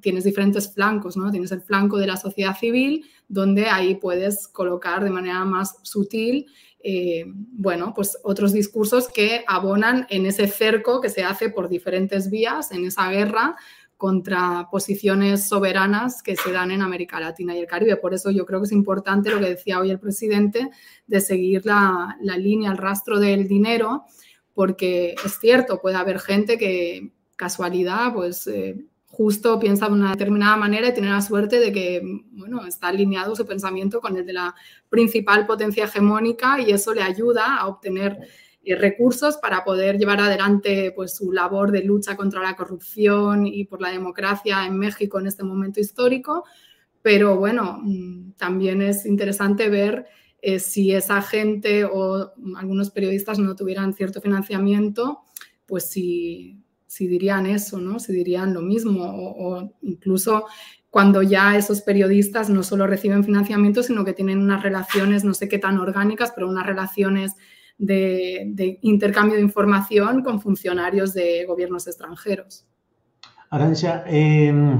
tienes 0.00 0.24
diferentes 0.24 0.72
flancos, 0.72 1.16
¿no? 1.16 1.30
Tienes 1.30 1.52
el 1.52 1.62
flanco 1.62 1.98
de 1.98 2.06
la 2.06 2.16
sociedad 2.16 2.56
civil, 2.56 3.04
donde 3.28 3.66
ahí 3.66 3.94
puedes 3.94 4.48
colocar 4.48 5.02
de 5.02 5.10
manera 5.10 5.44
más 5.44 5.76
sutil 5.82 6.46
eh, 6.86 7.24
bueno, 7.26 7.94
pues 7.96 8.18
otros 8.24 8.52
discursos 8.52 9.08
que 9.08 9.42
abonan 9.48 10.06
en 10.10 10.26
ese 10.26 10.46
cerco 10.46 11.00
que 11.00 11.08
se 11.08 11.24
hace 11.24 11.48
por 11.48 11.70
diferentes 11.70 12.28
vías 12.28 12.72
en 12.72 12.84
esa 12.84 13.08
guerra 13.10 13.56
contra 13.96 14.68
posiciones 14.70 15.48
soberanas 15.48 16.22
que 16.22 16.36
se 16.36 16.52
dan 16.52 16.70
en 16.70 16.82
América 16.82 17.18
Latina 17.18 17.56
y 17.56 17.60
el 17.60 17.66
Caribe. 17.66 17.96
Por 17.96 18.12
eso 18.12 18.30
yo 18.30 18.44
creo 18.44 18.60
que 18.60 18.66
es 18.66 18.72
importante 18.72 19.30
lo 19.30 19.40
que 19.40 19.48
decía 19.48 19.80
hoy 19.80 19.90
el 19.90 19.98
presidente 19.98 20.68
de 21.06 21.20
seguir 21.22 21.64
la, 21.64 22.18
la 22.20 22.36
línea, 22.36 22.70
el 22.70 22.76
rastro 22.76 23.18
del 23.18 23.48
dinero 23.48 24.04
porque 24.54 25.14
es 25.24 25.38
cierto, 25.38 25.80
puede 25.80 25.96
haber 25.96 26.20
gente 26.20 26.56
que 26.56 27.12
casualidad, 27.36 28.14
pues 28.14 28.46
eh, 28.46 28.86
justo 29.08 29.58
piensa 29.58 29.86
de 29.86 29.92
una 29.92 30.10
determinada 30.10 30.56
manera 30.56 30.88
y 30.88 30.92
tiene 30.92 31.10
la 31.10 31.20
suerte 31.20 31.60
de 31.60 31.72
que, 31.72 32.02
bueno, 32.32 32.66
está 32.66 32.88
alineado 32.88 33.36
su 33.36 33.46
pensamiento 33.46 34.00
con 34.00 34.16
el 34.16 34.26
de 34.26 34.32
la 34.32 34.54
principal 34.88 35.46
potencia 35.46 35.84
hegemónica 35.84 36.60
y 36.60 36.70
eso 36.70 36.94
le 36.94 37.02
ayuda 37.02 37.56
a 37.56 37.66
obtener 37.68 38.18
eh, 38.64 38.74
recursos 38.76 39.36
para 39.36 39.64
poder 39.64 39.98
llevar 39.98 40.20
adelante 40.20 40.92
pues, 40.94 41.16
su 41.16 41.32
labor 41.32 41.70
de 41.70 41.84
lucha 41.84 42.16
contra 42.16 42.42
la 42.42 42.56
corrupción 42.56 43.46
y 43.46 43.64
por 43.64 43.80
la 43.80 43.90
democracia 43.90 44.66
en 44.66 44.78
México 44.78 45.20
en 45.20 45.26
este 45.26 45.44
momento 45.44 45.80
histórico. 45.80 46.44
Pero 47.02 47.36
bueno, 47.36 47.80
mm, 47.82 48.32
también 48.32 48.82
es 48.82 49.04
interesante 49.06 49.68
ver 49.68 50.06
eh, 50.46 50.60
si 50.60 50.92
esa 50.92 51.22
gente 51.22 51.86
o 51.86 52.34
algunos 52.56 52.90
periodistas 52.90 53.38
no 53.38 53.56
tuvieran 53.56 53.94
cierto 53.94 54.20
financiamiento, 54.20 55.22
pues 55.64 55.88
si, 55.88 56.62
si 56.86 57.08
dirían 57.08 57.46
eso, 57.46 57.78
¿no? 57.78 57.98
Si 57.98 58.12
dirían 58.12 58.52
lo 58.52 58.60
mismo 58.60 59.04
o, 59.06 59.72
incluso 59.80 60.44
cuando 60.90 61.22
ya 61.22 61.56
esos 61.56 61.80
periodistas 61.80 62.50
no 62.50 62.62
solo 62.62 62.86
reciben 62.86 63.24
financiamiento, 63.24 63.82
sino 63.82 64.04
que 64.04 64.12
tienen 64.12 64.38
unas 64.38 64.62
relaciones, 64.62 65.24
no 65.24 65.32
sé 65.32 65.48
qué 65.48 65.58
tan 65.58 65.78
orgánicas, 65.78 66.32
pero 66.34 66.46
unas 66.46 66.66
relaciones 66.66 67.32
de, 67.78 68.78
intercambio 68.82 69.36
de 69.36 69.42
información 69.42 70.22
con 70.22 70.42
funcionarios 70.42 71.14
de 71.14 71.46
gobiernos 71.46 71.86
extranjeros. 71.86 72.66
Arancia, 73.48 74.04
em, 74.06 74.78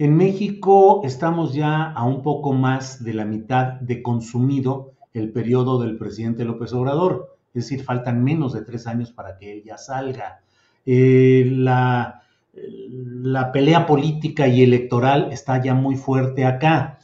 en 0.00 0.16
México 0.16 1.02
estamos 1.04 1.52
ya 1.52 1.92
a 1.92 2.04
un 2.04 2.22
poco 2.22 2.54
más 2.54 3.04
de 3.04 3.12
la 3.12 3.26
mitad 3.26 3.74
de 3.74 4.02
consumido 4.02 4.94
el 5.12 5.30
periodo 5.30 5.78
del 5.78 5.98
presidente 5.98 6.46
López 6.46 6.72
Obrador, 6.72 7.36
es 7.52 7.64
decir, 7.64 7.84
faltan 7.84 8.24
menos 8.24 8.54
de 8.54 8.62
tres 8.62 8.86
años 8.86 9.12
para 9.12 9.36
que 9.36 9.52
él 9.52 9.62
ya 9.62 9.76
salga. 9.76 10.40
Eh, 10.86 11.46
la, 11.52 12.22
la 12.54 13.52
pelea 13.52 13.84
política 13.86 14.48
y 14.48 14.62
electoral 14.62 15.28
está 15.32 15.62
ya 15.62 15.74
muy 15.74 15.96
fuerte 15.96 16.46
acá. 16.46 16.98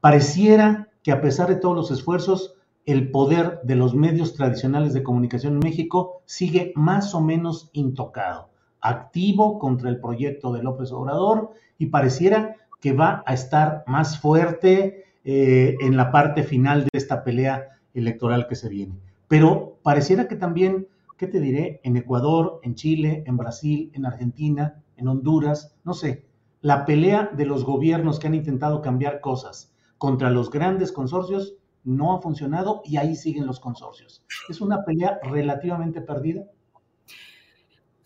Pareciera 0.00 0.88
que 1.04 1.12
a 1.12 1.20
pesar 1.20 1.48
de 1.48 1.54
todos 1.54 1.76
los 1.76 1.92
esfuerzos, 1.92 2.56
el 2.84 3.12
poder 3.12 3.60
de 3.62 3.76
los 3.76 3.94
medios 3.94 4.34
tradicionales 4.34 4.92
de 4.92 5.04
comunicación 5.04 5.52
en 5.52 5.60
México 5.60 6.22
sigue 6.24 6.72
más 6.74 7.14
o 7.14 7.20
menos 7.20 7.70
intocado, 7.74 8.49
activo 8.80 9.58
contra 9.58 9.88
el 9.88 10.00
proyecto 10.00 10.52
de 10.52 10.62
López 10.62 10.92
Obrador 10.92 11.52
y 11.78 11.86
pareciera 11.86 12.56
que 12.80 12.92
va 12.92 13.22
a 13.26 13.34
estar 13.34 13.84
más 13.86 14.18
fuerte 14.18 15.04
eh, 15.24 15.76
en 15.80 15.96
la 15.96 16.10
parte 16.10 16.42
final 16.42 16.84
de 16.84 16.90
esta 16.92 17.22
pelea 17.24 17.78
electoral 17.94 18.46
que 18.48 18.56
se 18.56 18.68
viene. 18.68 18.98
Pero 19.28 19.78
pareciera 19.82 20.28
que 20.28 20.36
también, 20.36 20.88
¿qué 21.18 21.26
te 21.26 21.40
diré? 21.40 21.80
En 21.84 21.96
Ecuador, 21.96 22.60
en 22.62 22.74
Chile, 22.74 23.22
en 23.26 23.36
Brasil, 23.36 23.90
en 23.94 24.06
Argentina, 24.06 24.82
en 24.96 25.08
Honduras, 25.08 25.76
no 25.84 25.94
sé, 25.94 26.24
la 26.62 26.84
pelea 26.84 27.30
de 27.32 27.46
los 27.46 27.64
gobiernos 27.64 28.18
que 28.18 28.26
han 28.26 28.34
intentado 28.34 28.82
cambiar 28.82 29.20
cosas 29.20 29.72
contra 29.98 30.30
los 30.30 30.50
grandes 30.50 30.92
consorcios 30.92 31.54
no 31.84 32.14
ha 32.14 32.20
funcionado 32.20 32.82
y 32.84 32.96
ahí 32.96 33.16
siguen 33.16 33.46
los 33.46 33.60
consorcios. 33.60 34.22
Es 34.48 34.60
una 34.60 34.84
pelea 34.84 35.18
relativamente 35.22 36.00
perdida 36.00 36.44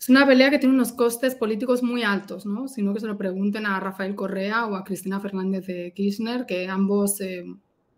es 0.05 0.09
una 0.09 0.27
pelea 0.27 0.51
que 0.51 0.59
tiene 0.59 0.75
unos 0.75 0.91
costes 0.91 1.33
políticos 1.33 1.81
muy 1.81 2.03
altos, 2.03 2.45
¿no? 2.45 2.67
Sino 2.67 2.93
que 2.93 2.99
se 2.99 3.07
lo 3.07 3.17
pregunten 3.17 3.65
a 3.65 3.79
Rafael 3.79 4.13
Correa 4.13 4.67
o 4.67 4.75
a 4.75 4.83
Cristina 4.83 5.19
Fernández 5.19 5.65
de 5.65 5.93
Kirchner, 5.95 6.45
que 6.45 6.67
ambos 6.67 7.19
eh, 7.21 7.43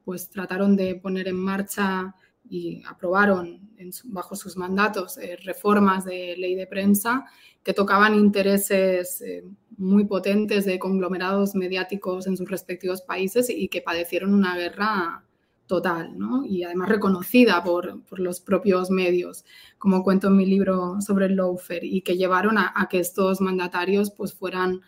pues 0.06 0.30
trataron 0.30 0.78
de 0.78 0.96
poner 0.96 1.28
en 1.28 1.36
marcha 1.36 2.16
y 2.50 2.82
aprobaron 2.88 3.60
bajo 4.06 4.38
sus 4.38 4.56
mandatos 4.56 5.18
eh, 5.18 5.38
reformas 5.44 6.06
de 6.06 6.36
ley 6.38 6.56
de 6.56 6.66
prensa 6.66 7.26
que 7.62 7.74
tocaban 7.74 8.16
intereses 8.16 9.20
eh, 9.20 9.44
muy 9.76 10.06
potentes 10.06 10.64
de 10.64 10.80
conglomerados 10.80 11.56
mediáticos 11.56 12.26
en 12.26 12.38
sus 12.38 12.50
respectivos 12.50 13.02
países 13.02 13.50
y 13.50 13.68
que 13.68 13.82
padecieron 13.82 14.34
una 14.34 14.56
guerra 14.56 15.26
total, 15.68 16.18
¿no? 16.18 16.46
Y 16.46 16.64
además 16.64 16.90
reconocida 16.90 17.64
por, 17.64 18.02
los 18.20 18.40
propios 18.40 18.90
medios, 18.90 19.46
como 19.78 20.04
cuento 20.04 20.28
en 20.28 20.38
mi 20.38 20.46
libro 20.46 21.00
sobre 21.02 21.28
el 21.28 21.36
lawfare, 21.36 21.86
y 21.86 22.02
que 22.02 22.18
llevaron 22.18 22.58
a, 22.58 22.88
que 22.90 23.00
estos 23.00 23.42
mandatarios 23.42 24.12
pues 24.12 24.34
fueran, 24.34 24.82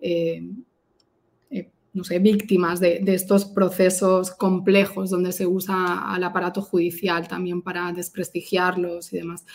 eh, 0.00 0.42
eh, 1.50 1.70
no 1.92 2.04
sé, 2.04 2.18
víctimas 2.18 2.80
de, 2.80 3.00
de, 3.00 3.14
estos 3.14 3.46
procesos 3.46 4.32
complejos 4.32 5.10
donde 5.10 5.32
se 5.32 5.46
usa 5.46 6.12
al 6.12 6.24
aparato 6.24 6.60
judicial 6.60 7.28
también 7.28 7.62
para 7.62 7.92
desprestigiarlos 7.92 9.12
y 9.12 9.18
demás. 9.18 9.46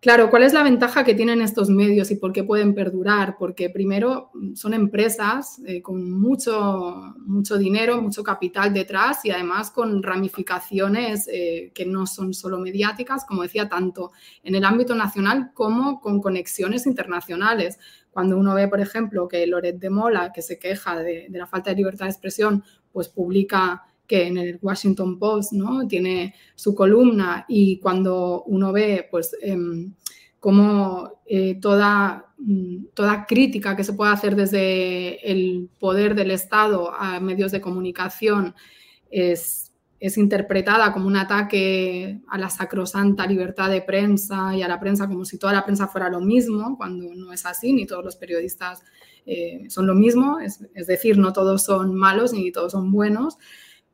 Claro, 0.00 0.30
¿cuál 0.30 0.44
es 0.44 0.54
la 0.54 0.62
ventaja 0.62 1.04
que 1.04 1.12
tienen 1.12 1.42
estos 1.42 1.68
medios 1.68 2.10
y 2.10 2.14
por 2.14 2.32
qué 2.32 2.42
pueden 2.42 2.74
perdurar? 2.74 3.36
Porque 3.38 3.68
primero 3.68 4.30
son 4.54 4.72
empresas 4.72 5.60
eh, 5.66 5.82
con 5.82 6.10
mucho, 6.18 7.14
mucho 7.18 7.58
dinero, 7.58 8.00
mucho 8.00 8.22
capital 8.24 8.72
detrás 8.72 9.22
y 9.26 9.30
además 9.30 9.70
con 9.70 10.02
ramificaciones 10.02 11.28
eh, 11.30 11.70
que 11.74 11.84
no 11.84 12.06
son 12.06 12.32
solo 12.32 12.58
mediáticas, 12.58 13.26
como 13.26 13.42
decía, 13.42 13.68
tanto 13.68 14.12
en 14.42 14.54
el 14.54 14.64
ámbito 14.64 14.94
nacional 14.94 15.50
como 15.52 16.00
con 16.00 16.22
conexiones 16.22 16.86
internacionales. 16.86 17.78
Cuando 18.10 18.38
uno 18.38 18.54
ve, 18.54 18.68
por 18.68 18.80
ejemplo, 18.80 19.28
que 19.28 19.46
Loret 19.46 19.78
de 19.78 19.90
Mola, 19.90 20.32
que 20.32 20.40
se 20.40 20.58
queja 20.58 20.98
de, 20.98 21.26
de 21.28 21.38
la 21.38 21.46
falta 21.46 21.68
de 21.68 21.76
libertad 21.76 22.06
de 22.06 22.12
expresión, 22.12 22.64
pues 22.90 23.08
publica 23.10 23.84
que 24.10 24.26
en 24.26 24.38
el 24.38 24.58
Washington 24.60 25.20
Post 25.20 25.52
¿no? 25.52 25.86
tiene 25.86 26.34
su 26.56 26.74
columna 26.74 27.44
y 27.46 27.78
cuando 27.78 28.42
uno 28.42 28.72
ve 28.72 29.06
pues 29.08 29.36
em, 29.40 29.94
cómo 30.40 31.20
eh, 31.26 31.60
toda, 31.60 32.32
mm, 32.38 32.86
toda 32.92 33.24
crítica 33.24 33.76
que 33.76 33.84
se 33.84 33.92
puede 33.92 34.10
hacer 34.10 34.34
desde 34.34 35.30
el 35.30 35.70
poder 35.78 36.16
del 36.16 36.32
Estado 36.32 36.92
a 36.92 37.20
medios 37.20 37.52
de 37.52 37.60
comunicación 37.60 38.56
es, 39.12 39.72
es 40.00 40.18
interpretada 40.18 40.92
como 40.92 41.06
un 41.06 41.16
ataque 41.16 42.20
a 42.26 42.36
la 42.36 42.50
sacrosanta 42.50 43.28
libertad 43.28 43.70
de 43.70 43.80
prensa 43.80 44.56
y 44.56 44.62
a 44.62 44.66
la 44.66 44.80
prensa 44.80 45.06
como 45.06 45.24
si 45.24 45.38
toda 45.38 45.52
la 45.52 45.64
prensa 45.64 45.86
fuera 45.86 46.08
lo 46.08 46.20
mismo, 46.20 46.76
cuando 46.76 47.14
no 47.14 47.32
es 47.32 47.46
así, 47.46 47.72
ni 47.72 47.86
todos 47.86 48.04
los 48.04 48.16
periodistas 48.16 48.82
eh, 49.24 49.66
son 49.68 49.86
lo 49.86 49.94
mismo, 49.94 50.40
es, 50.40 50.66
es, 50.74 50.88
decir, 50.88 51.16
no 51.16 51.32
todos 51.32 51.62
son 51.62 51.94
malos 51.94 52.32
ni 52.32 52.50
todos 52.50 52.72
son 52.72 52.90
buenos, 52.90 53.38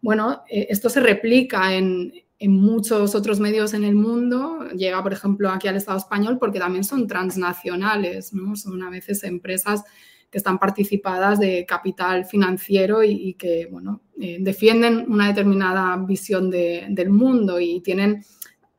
bueno, 0.01 0.43
eh, 0.49 0.67
esto 0.71 0.89
se 0.89 1.01
replica 1.01 1.75
en, 1.75 2.13
muchos 2.39 3.15
otros 3.15 3.41
medios 3.41 3.73
en 3.73 3.83
el 3.83 3.95
mundo, 3.95 4.69
llega 4.77 5.03
por 5.03 5.15
ejemplo 5.15 5.49
aquí 5.49 5.69
al 5.69 5.77
Estado 5.77 5.97
español 5.97 6.37
porque 6.39 6.59
también 6.59 6.85
son 6.85 7.07
transnacionales, 7.07 8.35
¿no? 8.35 8.57
son 8.57 8.83
a 8.83 8.91
veces 8.91 9.25
empresas 9.25 9.85
que 10.31 10.37
están 10.37 10.59
participadas 10.59 11.41
de 11.41 11.65
capital 11.67 12.27
financiero 12.27 13.03
y, 13.03 13.35
que 13.35 13.69
bueno, 13.71 14.03
eh, 14.21 14.37
defienden 14.39 15.07
una 15.09 15.29
determinada 15.29 15.97
visión 15.97 16.51
del 16.51 17.09
mundo 17.09 17.59
y 17.59 17.81
tienen 17.81 18.23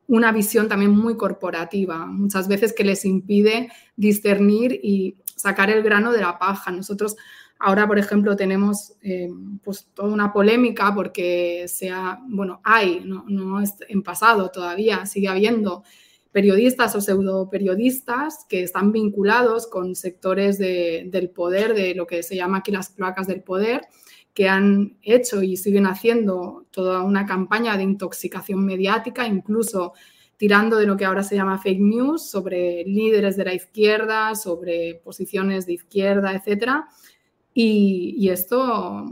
una 0.08 0.32
visión 0.32 0.68
también 0.68 0.92
muy 0.92 1.18
corporativa, 1.18 2.06
muchas 2.06 2.48
veces 2.48 2.74
que 2.74 2.84
les 2.84 3.06
impide 3.06 3.70
discernir 3.96 4.80
y 4.84 5.18
sacar 5.36 5.70
el 5.70 5.84
grano 5.84 6.12
de 6.12 6.22
la 6.22 6.40
paja. 6.40 6.72
Nosotros 6.72 7.16
Ahora, 7.60 7.88
por 7.88 7.98
ejemplo, 7.98 8.36
tenemos 8.36 8.94
eh, 9.02 9.30
pues 9.64 9.88
toda 9.94 10.14
una 10.14 10.32
polémica 10.32 10.94
porque 10.94 11.66
sea, 11.68 12.20
bueno, 12.28 12.62
hay, 12.64 13.02
no, 13.04 13.26
no 13.28 13.62
en 13.88 14.04
pasado 14.04 14.50
todavía, 14.52 15.06
sigue 15.06 15.28
habiendo 15.28 15.84
periodistas 16.32 16.96
o 16.96 17.02
pseudo 17.02 17.50
periodistas 17.50 18.46
que 18.48 18.62
están 18.62 18.92
vinculados 18.92 19.66
con 19.66 19.96
sectores 19.96 20.60
del 20.60 21.32
poder, 21.32 21.74
de 21.74 21.96
lo 21.96 22.06
que 22.06 22.22
se 22.22 22.36
llama 22.36 22.60
aquí 22.60 22.72
las 22.72 22.90
placas 22.90 23.26
del 23.26 23.42
poder, 23.42 23.82
que 24.36 24.48
han 24.48 24.98
hecho 25.02 25.42
y 25.42 25.58
siguen 25.58 25.88
haciendo 25.88 26.68
toda 26.70 27.02
una 27.02 27.26
campaña 27.26 27.76
de 27.76 27.82
intoxicación 27.82 28.64
mediática, 28.64 29.26
incluso 29.26 29.94
tirando 30.38 30.78
de 30.78 30.86
lo 30.86 30.96
que 30.96 31.06
ahora 31.06 31.24
se 31.24 31.36
llama 31.36 31.58
fake 31.58 31.80
news 31.80 32.30
sobre 32.30 32.84
líderes 32.84 33.36
de 33.36 33.46
la 33.46 33.56
izquierda, 33.56 34.36
sobre 34.36 35.02
posiciones 35.04 35.66
de 35.66 35.74
izquierda, 35.74 36.36
etcétera, 36.36 36.88
y, 37.60 38.30
esto 38.30 39.06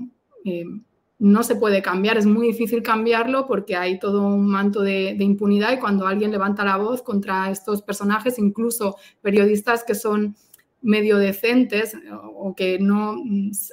eh, 0.43 0.65
no 1.17 1.41
se 1.41 1.55
puede 1.55 1.81
cambiar, 1.81 2.19
es 2.19 2.27
muy 2.27 2.47
difícil 2.47 2.83
cambiarlo 2.83 3.47
porque 3.47 3.75
hay 3.75 3.97
todo 3.97 4.21
un 4.21 4.45
manto 4.45 4.81
de, 4.81 5.17
impunidad 5.19 5.73
y 5.73 5.79
cuando 5.79 6.05
alguien 6.05 6.29
levanta 6.29 6.63
la 6.63 6.77
voz 6.77 7.01
contra 7.01 7.49
estos 7.49 7.81
personajes, 7.81 8.37
incluso 8.37 8.97
periodistas 9.21 9.83
que 9.83 9.95
son 9.95 10.35
medio 10.83 11.17
decentes 11.17 11.97
o 12.35 12.53
que 12.55 12.77
no, 12.77 13.15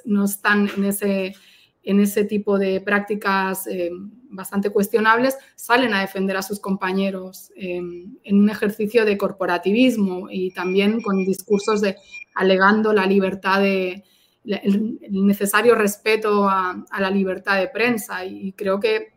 no 0.05 0.25
están 0.25 0.67
en 0.75 0.85
ese, 0.85 1.35
en 1.83 1.99
ese 1.99 2.25
tipo 2.25 2.57
de 2.57 2.81
prácticas 2.81 3.67
eh, 3.67 3.91
bastante 4.31 4.71
cuestionables, 4.71 5.37
salen 5.55 5.93
a 5.93 6.01
defender 6.01 6.35
a 6.35 6.41
sus 6.41 6.59
compañeros 6.59 7.51
eh, 7.55 7.79
en 8.23 8.39
un 8.39 8.49
ejercicio 8.49 9.05
de 9.05 9.19
corporativismo 9.19 10.31
y 10.31 10.49
también 10.49 10.99
con 11.01 11.17
discursos 11.17 11.81
de 11.81 11.97
alegando 12.33 12.91
la 12.93 13.05
libertad 13.05 13.61
de, 13.61 14.03
el, 14.45 14.99
necesario 15.09 15.75
respeto 15.75 16.47
a, 16.47 16.83
la 16.99 17.09
libertad 17.09 17.59
de 17.59 17.67
prensa. 17.67 18.25
Y 18.25 18.53
creo 18.53 18.79
que 18.79 19.13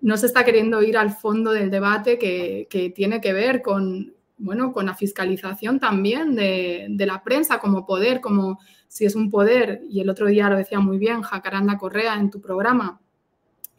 no 0.00 0.16
se 0.16 0.26
está 0.26 0.44
queriendo 0.44 0.82
ir 0.82 0.96
al 0.96 1.10
fondo 1.10 1.52
del 1.52 1.70
debate 1.70 2.18
que, 2.18 2.92
tiene 2.94 3.20
que 3.20 3.32
ver 3.32 3.62
con, 3.62 4.14
bueno, 4.38 4.72
con 4.72 4.86
la 4.86 4.94
fiscalización 4.94 5.78
también 5.78 6.34
de, 6.34 6.94
la 6.98 7.22
prensa 7.22 7.58
como 7.58 7.86
poder, 7.86 8.20
como 8.20 8.58
si 8.88 9.04
es 9.04 9.14
un 9.14 9.30
poder, 9.30 9.82
y 9.88 10.00
el 10.00 10.10
otro 10.10 10.26
día 10.26 10.50
lo 10.50 10.56
decía 10.56 10.80
muy 10.80 10.98
bien 10.98 11.22
Jacaranda 11.22 11.78
Correa 11.78 12.14
en 12.14 12.30
tu 12.30 12.40
programa, 12.40 13.00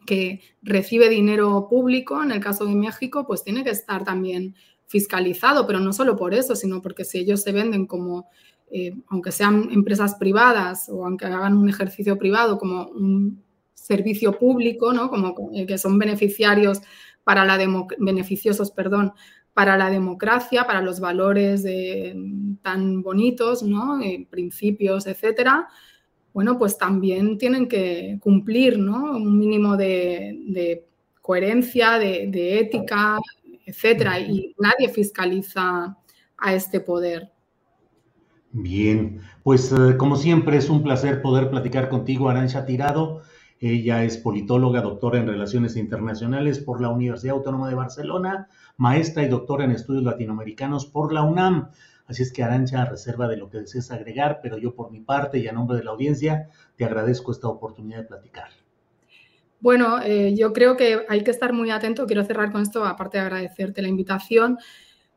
que 0.06 0.40
recibe 0.62 1.08
dinero 1.08 1.66
público, 1.68 2.22
en 2.22 2.32
el 2.32 2.40
caso 2.40 2.66
de 2.66 2.74
México, 2.74 3.26
pues 3.26 3.42
tiene 3.42 3.64
que 3.64 3.70
estar 3.70 4.04
también 4.04 4.54
fiscalizado, 4.86 5.66
pero 5.66 5.80
no 5.80 5.92
solo 5.92 6.16
por 6.16 6.34
eso, 6.34 6.54
sino 6.56 6.82
porque 6.82 7.04
si 7.04 7.18
ellos 7.18 7.42
se 7.42 7.52
venden 7.52 7.86
como 7.86 8.28
eh, 8.70 8.94
aunque 9.08 9.32
sean 9.32 9.68
empresas 9.70 10.14
privadas 10.16 10.88
o 10.88 11.04
aunque 11.04 11.26
hagan 11.26 11.56
un 11.56 11.68
ejercicio 11.68 12.18
privado 12.18 12.58
como 12.58 12.86
un 12.88 13.42
servicio 13.74 14.38
público, 14.38 14.92
¿no? 14.92 15.10
Como 15.10 15.34
que 15.66 15.78
son 15.78 15.98
beneficiarios 15.98 16.80
para 17.22 17.44
la 17.44 17.58
beneficiosos, 17.98 18.70
perdón, 18.70 19.12
para 19.52 19.76
la 19.76 19.90
democracia, 19.90 20.66
para 20.66 20.80
los 20.80 21.00
valores 21.00 21.64
tan 22.62 23.02
bonitos, 23.02 23.62
¿no? 23.62 24.00
principios, 24.30 25.06
etcétera, 25.06 25.68
bueno, 26.34 26.58
pues 26.58 26.76
también 26.76 27.38
tienen 27.38 27.68
que 27.68 28.18
cumplir, 28.20 28.76
¿no? 28.76 29.16
Un 29.16 29.38
mínimo 29.38 29.76
de, 29.76 30.84
coherencia, 31.22 31.92
de, 31.98 32.58
ética, 32.58 33.20
etcétera, 33.64 34.18
y 34.18 34.52
nadie 34.58 34.88
fiscaliza 34.88 35.96
a 36.36 36.54
este 36.54 36.80
poder. 36.80 37.30
Bien, 38.56 39.20
pues 39.42 39.72
eh, 39.72 39.96
como 39.96 40.14
siempre 40.14 40.56
es 40.56 40.70
un 40.70 40.84
placer 40.84 41.20
poder 41.22 41.50
platicar 41.50 41.88
contigo, 41.88 42.28
Arancha 42.28 42.64
Tirado. 42.64 43.22
Ella 43.58 44.04
es 44.04 44.16
politóloga, 44.16 44.80
doctora 44.80 45.18
en 45.18 45.26
Relaciones 45.26 45.76
Internacionales 45.76 46.60
por 46.60 46.80
la 46.80 46.88
Universidad 46.88 47.34
Autónoma 47.34 47.68
de 47.68 47.74
Barcelona, 47.74 48.46
maestra 48.76 49.24
y 49.24 49.28
doctora 49.28 49.64
en 49.64 49.72
Estudios 49.72 50.04
Latinoamericanos 50.04 50.86
por 50.86 51.12
la 51.12 51.22
UNAM. 51.22 51.70
Así 52.06 52.22
es 52.22 52.32
que 52.32 52.44
Arancha, 52.44 52.84
reserva 52.84 53.26
de 53.26 53.38
lo 53.38 53.50
que 53.50 53.58
desees 53.58 53.90
agregar, 53.90 54.38
pero 54.40 54.56
yo 54.56 54.76
por 54.76 54.92
mi 54.92 55.00
parte 55.00 55.40
y 55.40 55.48
a 55.48 55.52
nombre 55.52 55.76
de 55.76 55.82
la 55.82 55.90
audiencia 55.90 56.48
te 56.76 56.84
agradezco 56.84 57.32
esta 57.32 57.48
oportunidad 57.48 58.02
de 58.02 58.04
platicar. 58.04 58.50
Bueno, 59.58 60.00
eh, 60.00 60.32
yo 60.36 60.52
creo 60.52 60.76
que 60.76 61.00
hay 61.08 61.24
que 61.24 61.32
estar 61.32 61.52
muy 61.52 61.70
atento. 61.70 62.06
Quiero 62.06 62.22
cerrar 62.22 62.52
con 62.52 62.62
esto, 62.62 62.84
aparte 62.84 63.18
de 63.18 63.24
agradecerte 63.24 63.82
la 63.82 63.88
invitación 63.88 64.58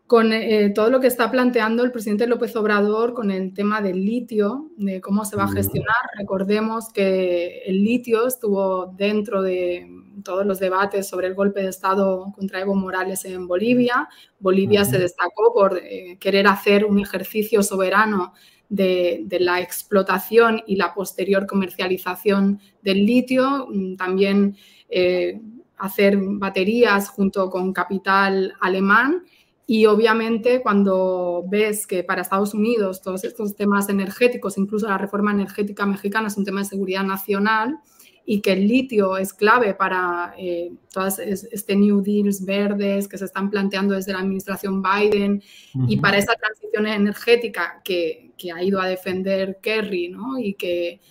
con 0.08 0.32
eh, 0.32 0.70
todo 0.70 0.90
lo 0.90 1.02
que 1.02 1.08
está 1.08 1.30
planteando 1.30 1.84
el 1.84 1.92
presidente 1.92 2.28
López 2.28 2.56
Obrador 2.56 3.14
con 3.14 3.30
el 3.30 3.54
tema 3.54 3.82
del 3.82 4.06
litio, 4.06 4.70
de 4.78 5.02
cómo 5.02 5.26
se 5.26 5.36
va 5.36 5.44
a 5.44 5.52
gestionar. 5.52 5.98
Recordemos 6.18 6.90
que 6.94 7.62
el 7.66 7.84
litio 7.84 8.26
estuvo 8.26 8.88
dentro 8.98 9.42
de 9.42 9.86
todos 10.24 10.46
los 10.46 10.60
debates 10.60 11.10
sobre 11.10 11.28
el 11.28 11.36
golpe 11.36 11.62
de 11.62 11.70
Estado 11.70 12.32
contra 12.34 12.62
Evo 12.62 12.74
Morales 12.74 13.26
en 13.26 13.48
Bolivia. 13.48 14.08
Bolivia 14.40 14.86
se 14.86 14.98
destacó 14.98 15.54
por 15.54 15.78
eh, 15.78 16.18
querer 16.22 16.48
hacer 16.48 16.86
un 16.86 17.00
ejercicio 17.00 17.62
soberano 17.62 18.34
de, 18.70 19.28
la 19.42 19.60
explotación 19.60 20.64
y 20.66 20.78
la 20.78 20.94
posterior 20.94 21.46
comercialización 21.46 22.62
del 22.82 23.06
litio. 23.06 23.68
Mm, 23.70 23.98
también 23.98 24.56
eh, 24.88 25.42
hacer 25.78 26.18
baterías 26.18 27.10
junto 27.10 27.50
con 27.50 27.74
capital 27.74 28.54
alemán 28.62 29.26
y 29.70 29.86
obviamente 29.86 30.62
cuando 30.62 31.44
ves 31.46 31.86
que 31.86 32.02
para 32.02 32.22
Estados 32.22 32.54
Unidos 32.54 33.02
todos 33.02 33.26
estos 33.26 33.54
temas 33.58 33.90
energéticos, 33.90 34.58
incluso 34.58 34.88
la 34.88 34.98
reforma 34.98 35.32
energética 35.32 35.86
mexicana 35.86 36.30
es 36.30 36.38
un 36.38 36.46
tema 36.46 36.62
de 36.62 36.70
seguridad 36.70 37.04
nacional 37.04 37.78
y 38.26 38.40
que 38.40 38.54
el 38.54 38.66
litio 38.66 39.18
es 39.18 39.34
clave 39.34 39.74
para 39.74 40.34
eh, 40.38 40.72
todas 40.92 41.20
este 41.20 41.76
New 41.76 42.02
Deals 42.02 42.46
verdes 42.46 43.10
que 43.10 43.18
se 43.18 43.26
están 43.26 43.50
planteando 43.50 43.94
desde 43.94 44.14
la 44.14 44.20
administración 44.20 44.82
Biden 44.82 45.44
y 45.88 45.98
para 45.98 46.18
esa 46.18 46.36
transición 46.36 46.88
energética 46.88 47.82
que, 47.84 48.32
que, 48.38 48.54
ha 48.54 48.64
ido 48.64 48.80
a 48.80 48.88
defender 48.88 49.60
Kerry 49.62 50.10
¿no? 50.10 50.40
y 50.40 50.54
que 50.54 51.02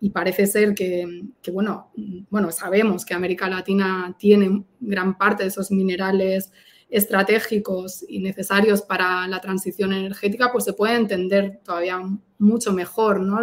y 0.00 0.10
parece 0.10 0.46
ser 0.46 0.74
que, 0.74 1.22
que, 1.40 1.50
bueno, 1.52 1.92
bueno, 2.28 2.50
sabemos 2.50 3.06
que 3.06 3.14
América 3.14 3.48
Latina 3.48 4.16
tiene 4.18 4.64
gran 4.80 5.16
parte 5.16 5.44
de 5.44 5.50
esos 5.50 5.70
minerales 5.70 6.50
estratégicos 6.92 8.04
y 8.06 8.18
necesarios 8.20 8.82
para 8.82 9.26
la 9.26 9.40
transición 9.40 9.94
energética, 9.94 10.52
pues 10.52 10.64
se 10.64 10.74
puede 10.74 10.94
entender 10.94 11.60
todavía 11.64 12.00
mucho 12.38 12.72
mejor 12.72 13.20
¿no? 13.20 13.40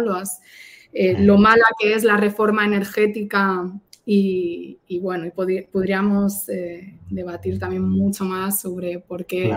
Eh, 0.92 1.16
lo 1.18 1.36
mala 1.36 1.64
que 1.78 1.94
es 1.94 2.04
la 2.04 2.16
reforma 2.16 2.64
energética 2.64 3.70
y, 4.06 4.78
bueno, 5.00 5.26
y 5.26 5.30
podríamos 5.30 6.48
eh, 6.48 6.98
debatir 7.10 7.58
también 7.58 7.88
mucho 7.88 8.24
más 8.24 8.60
sobre 8.60 8.98
por 8.98 9.24
qué 9.26 9.54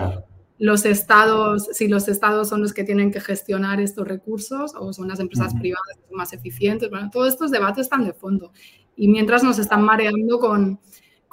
los 0.58 0.84
estados, 0.84 1.68
si 1.72 1.88
los 1.88 2.06
estados 2.06 2.48
son 2.48 2.62
los 2.62 2.72
que 2.72 2.84
tienen 2.84 3.10
que 3.10 3.20
gestionar 3.20 3.80
estos 3.80 4.06
recursos 4.06 4.72
o 4.78 4.92
son 4.92 5.08
las 5.08 5.18
empresas 5.18 5.54
privadas 5.54 5.98
más 6.12 6.32
eficientes. 6.32 6.88
Bueno, 6.90 7.10
todos 7.12 7.28
estos 7.28 7.50
debates 7.50 7.86
están 7.86 8.04
de 8.04 8.12
fondo. 8.12 8.52
Y 8.96 9.08
mientras 9.08 9.42
nos 9.42 9.58
están 9.58 9.82
mareando 9.82 10.38
con, 10.38 10.78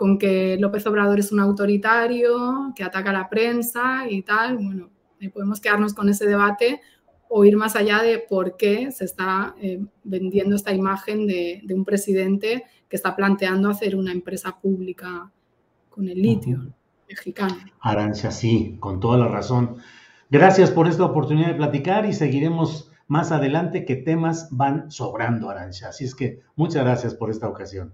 con 0.01 0.17
que 0.17 0.57
López 0.59 0.87
Obrador 0.87 1.19
es 1.19 1.31
un 1.31 1.39
autoritario, 1.39 2.73
que 2.75 2.83
ataca 2.83 3.11
a 3.11 3.13
la 3.13 3.29
prensa 3.29 4.09
y 4.09 4.23
tal, 4.23 4.57
bueno, 4.57 4.89
eh, 5.19 5.29
podemos 5.29 5.61
quedarnos 5.61 5.93
con 5.93 6.09
ese 6.09 6.25
debate 6.25 6.81
o 7.29 7.45
ir 7.45 7.55
más 7.55 7.75
allá 7.75 8.01
de 8.01 8.17
por 8.17 8.57
qué 8.57 8.91
se 8.91 9.05
está 9.05 9.53
eh, 9.61 9.79
vendiendo 10.03 10.55
esta 10.55 10.73
imagen 10.73 11.27
de, 11.27 11.61
un 11.69 11.85
presidente 11.85 12.63
que 12.89 12.95
está 12.95 13.15
planteando 13.15 13.69
hacer 13.69 13.95
una 13.95 14.11
empresa 14.11 14.59
pública 14.59 15.31
con 15.91 16.09
el 16.09 16.19
litio 16.19 16.73
mexicano. 17.07 17.57
Arancia, 17.79 18.31
sí, 18.31 18.77
con 18.79 18.99
toda 18.99 19.19
la 19.19 19.27
razón. 19.27 19.75
Gracias 20.31 20.71
por 20.71 20.87
esta 20.87 21.05
oportunidad 21.05 21.49
de 21.49 21.53
platicar 21.53 22.07
y 22.07 22.13
seguiremos 22.13 22.91
más 23.05 23.31
adelante 23.31 23.85
que 23.85 23.97
temas 23.97 24.47
van 24.49 24.89
sobrando, 24.89 25.51
Arancia. 25.51 25.89
Así 25.89 26.05
es 26.05 26.15
que 26.15 26.39
muchas 26.55 26.83
gracias 26.83 27.13
por 27.13 27.29
esta 27.29 27.47
ocasión. 27.47 27.93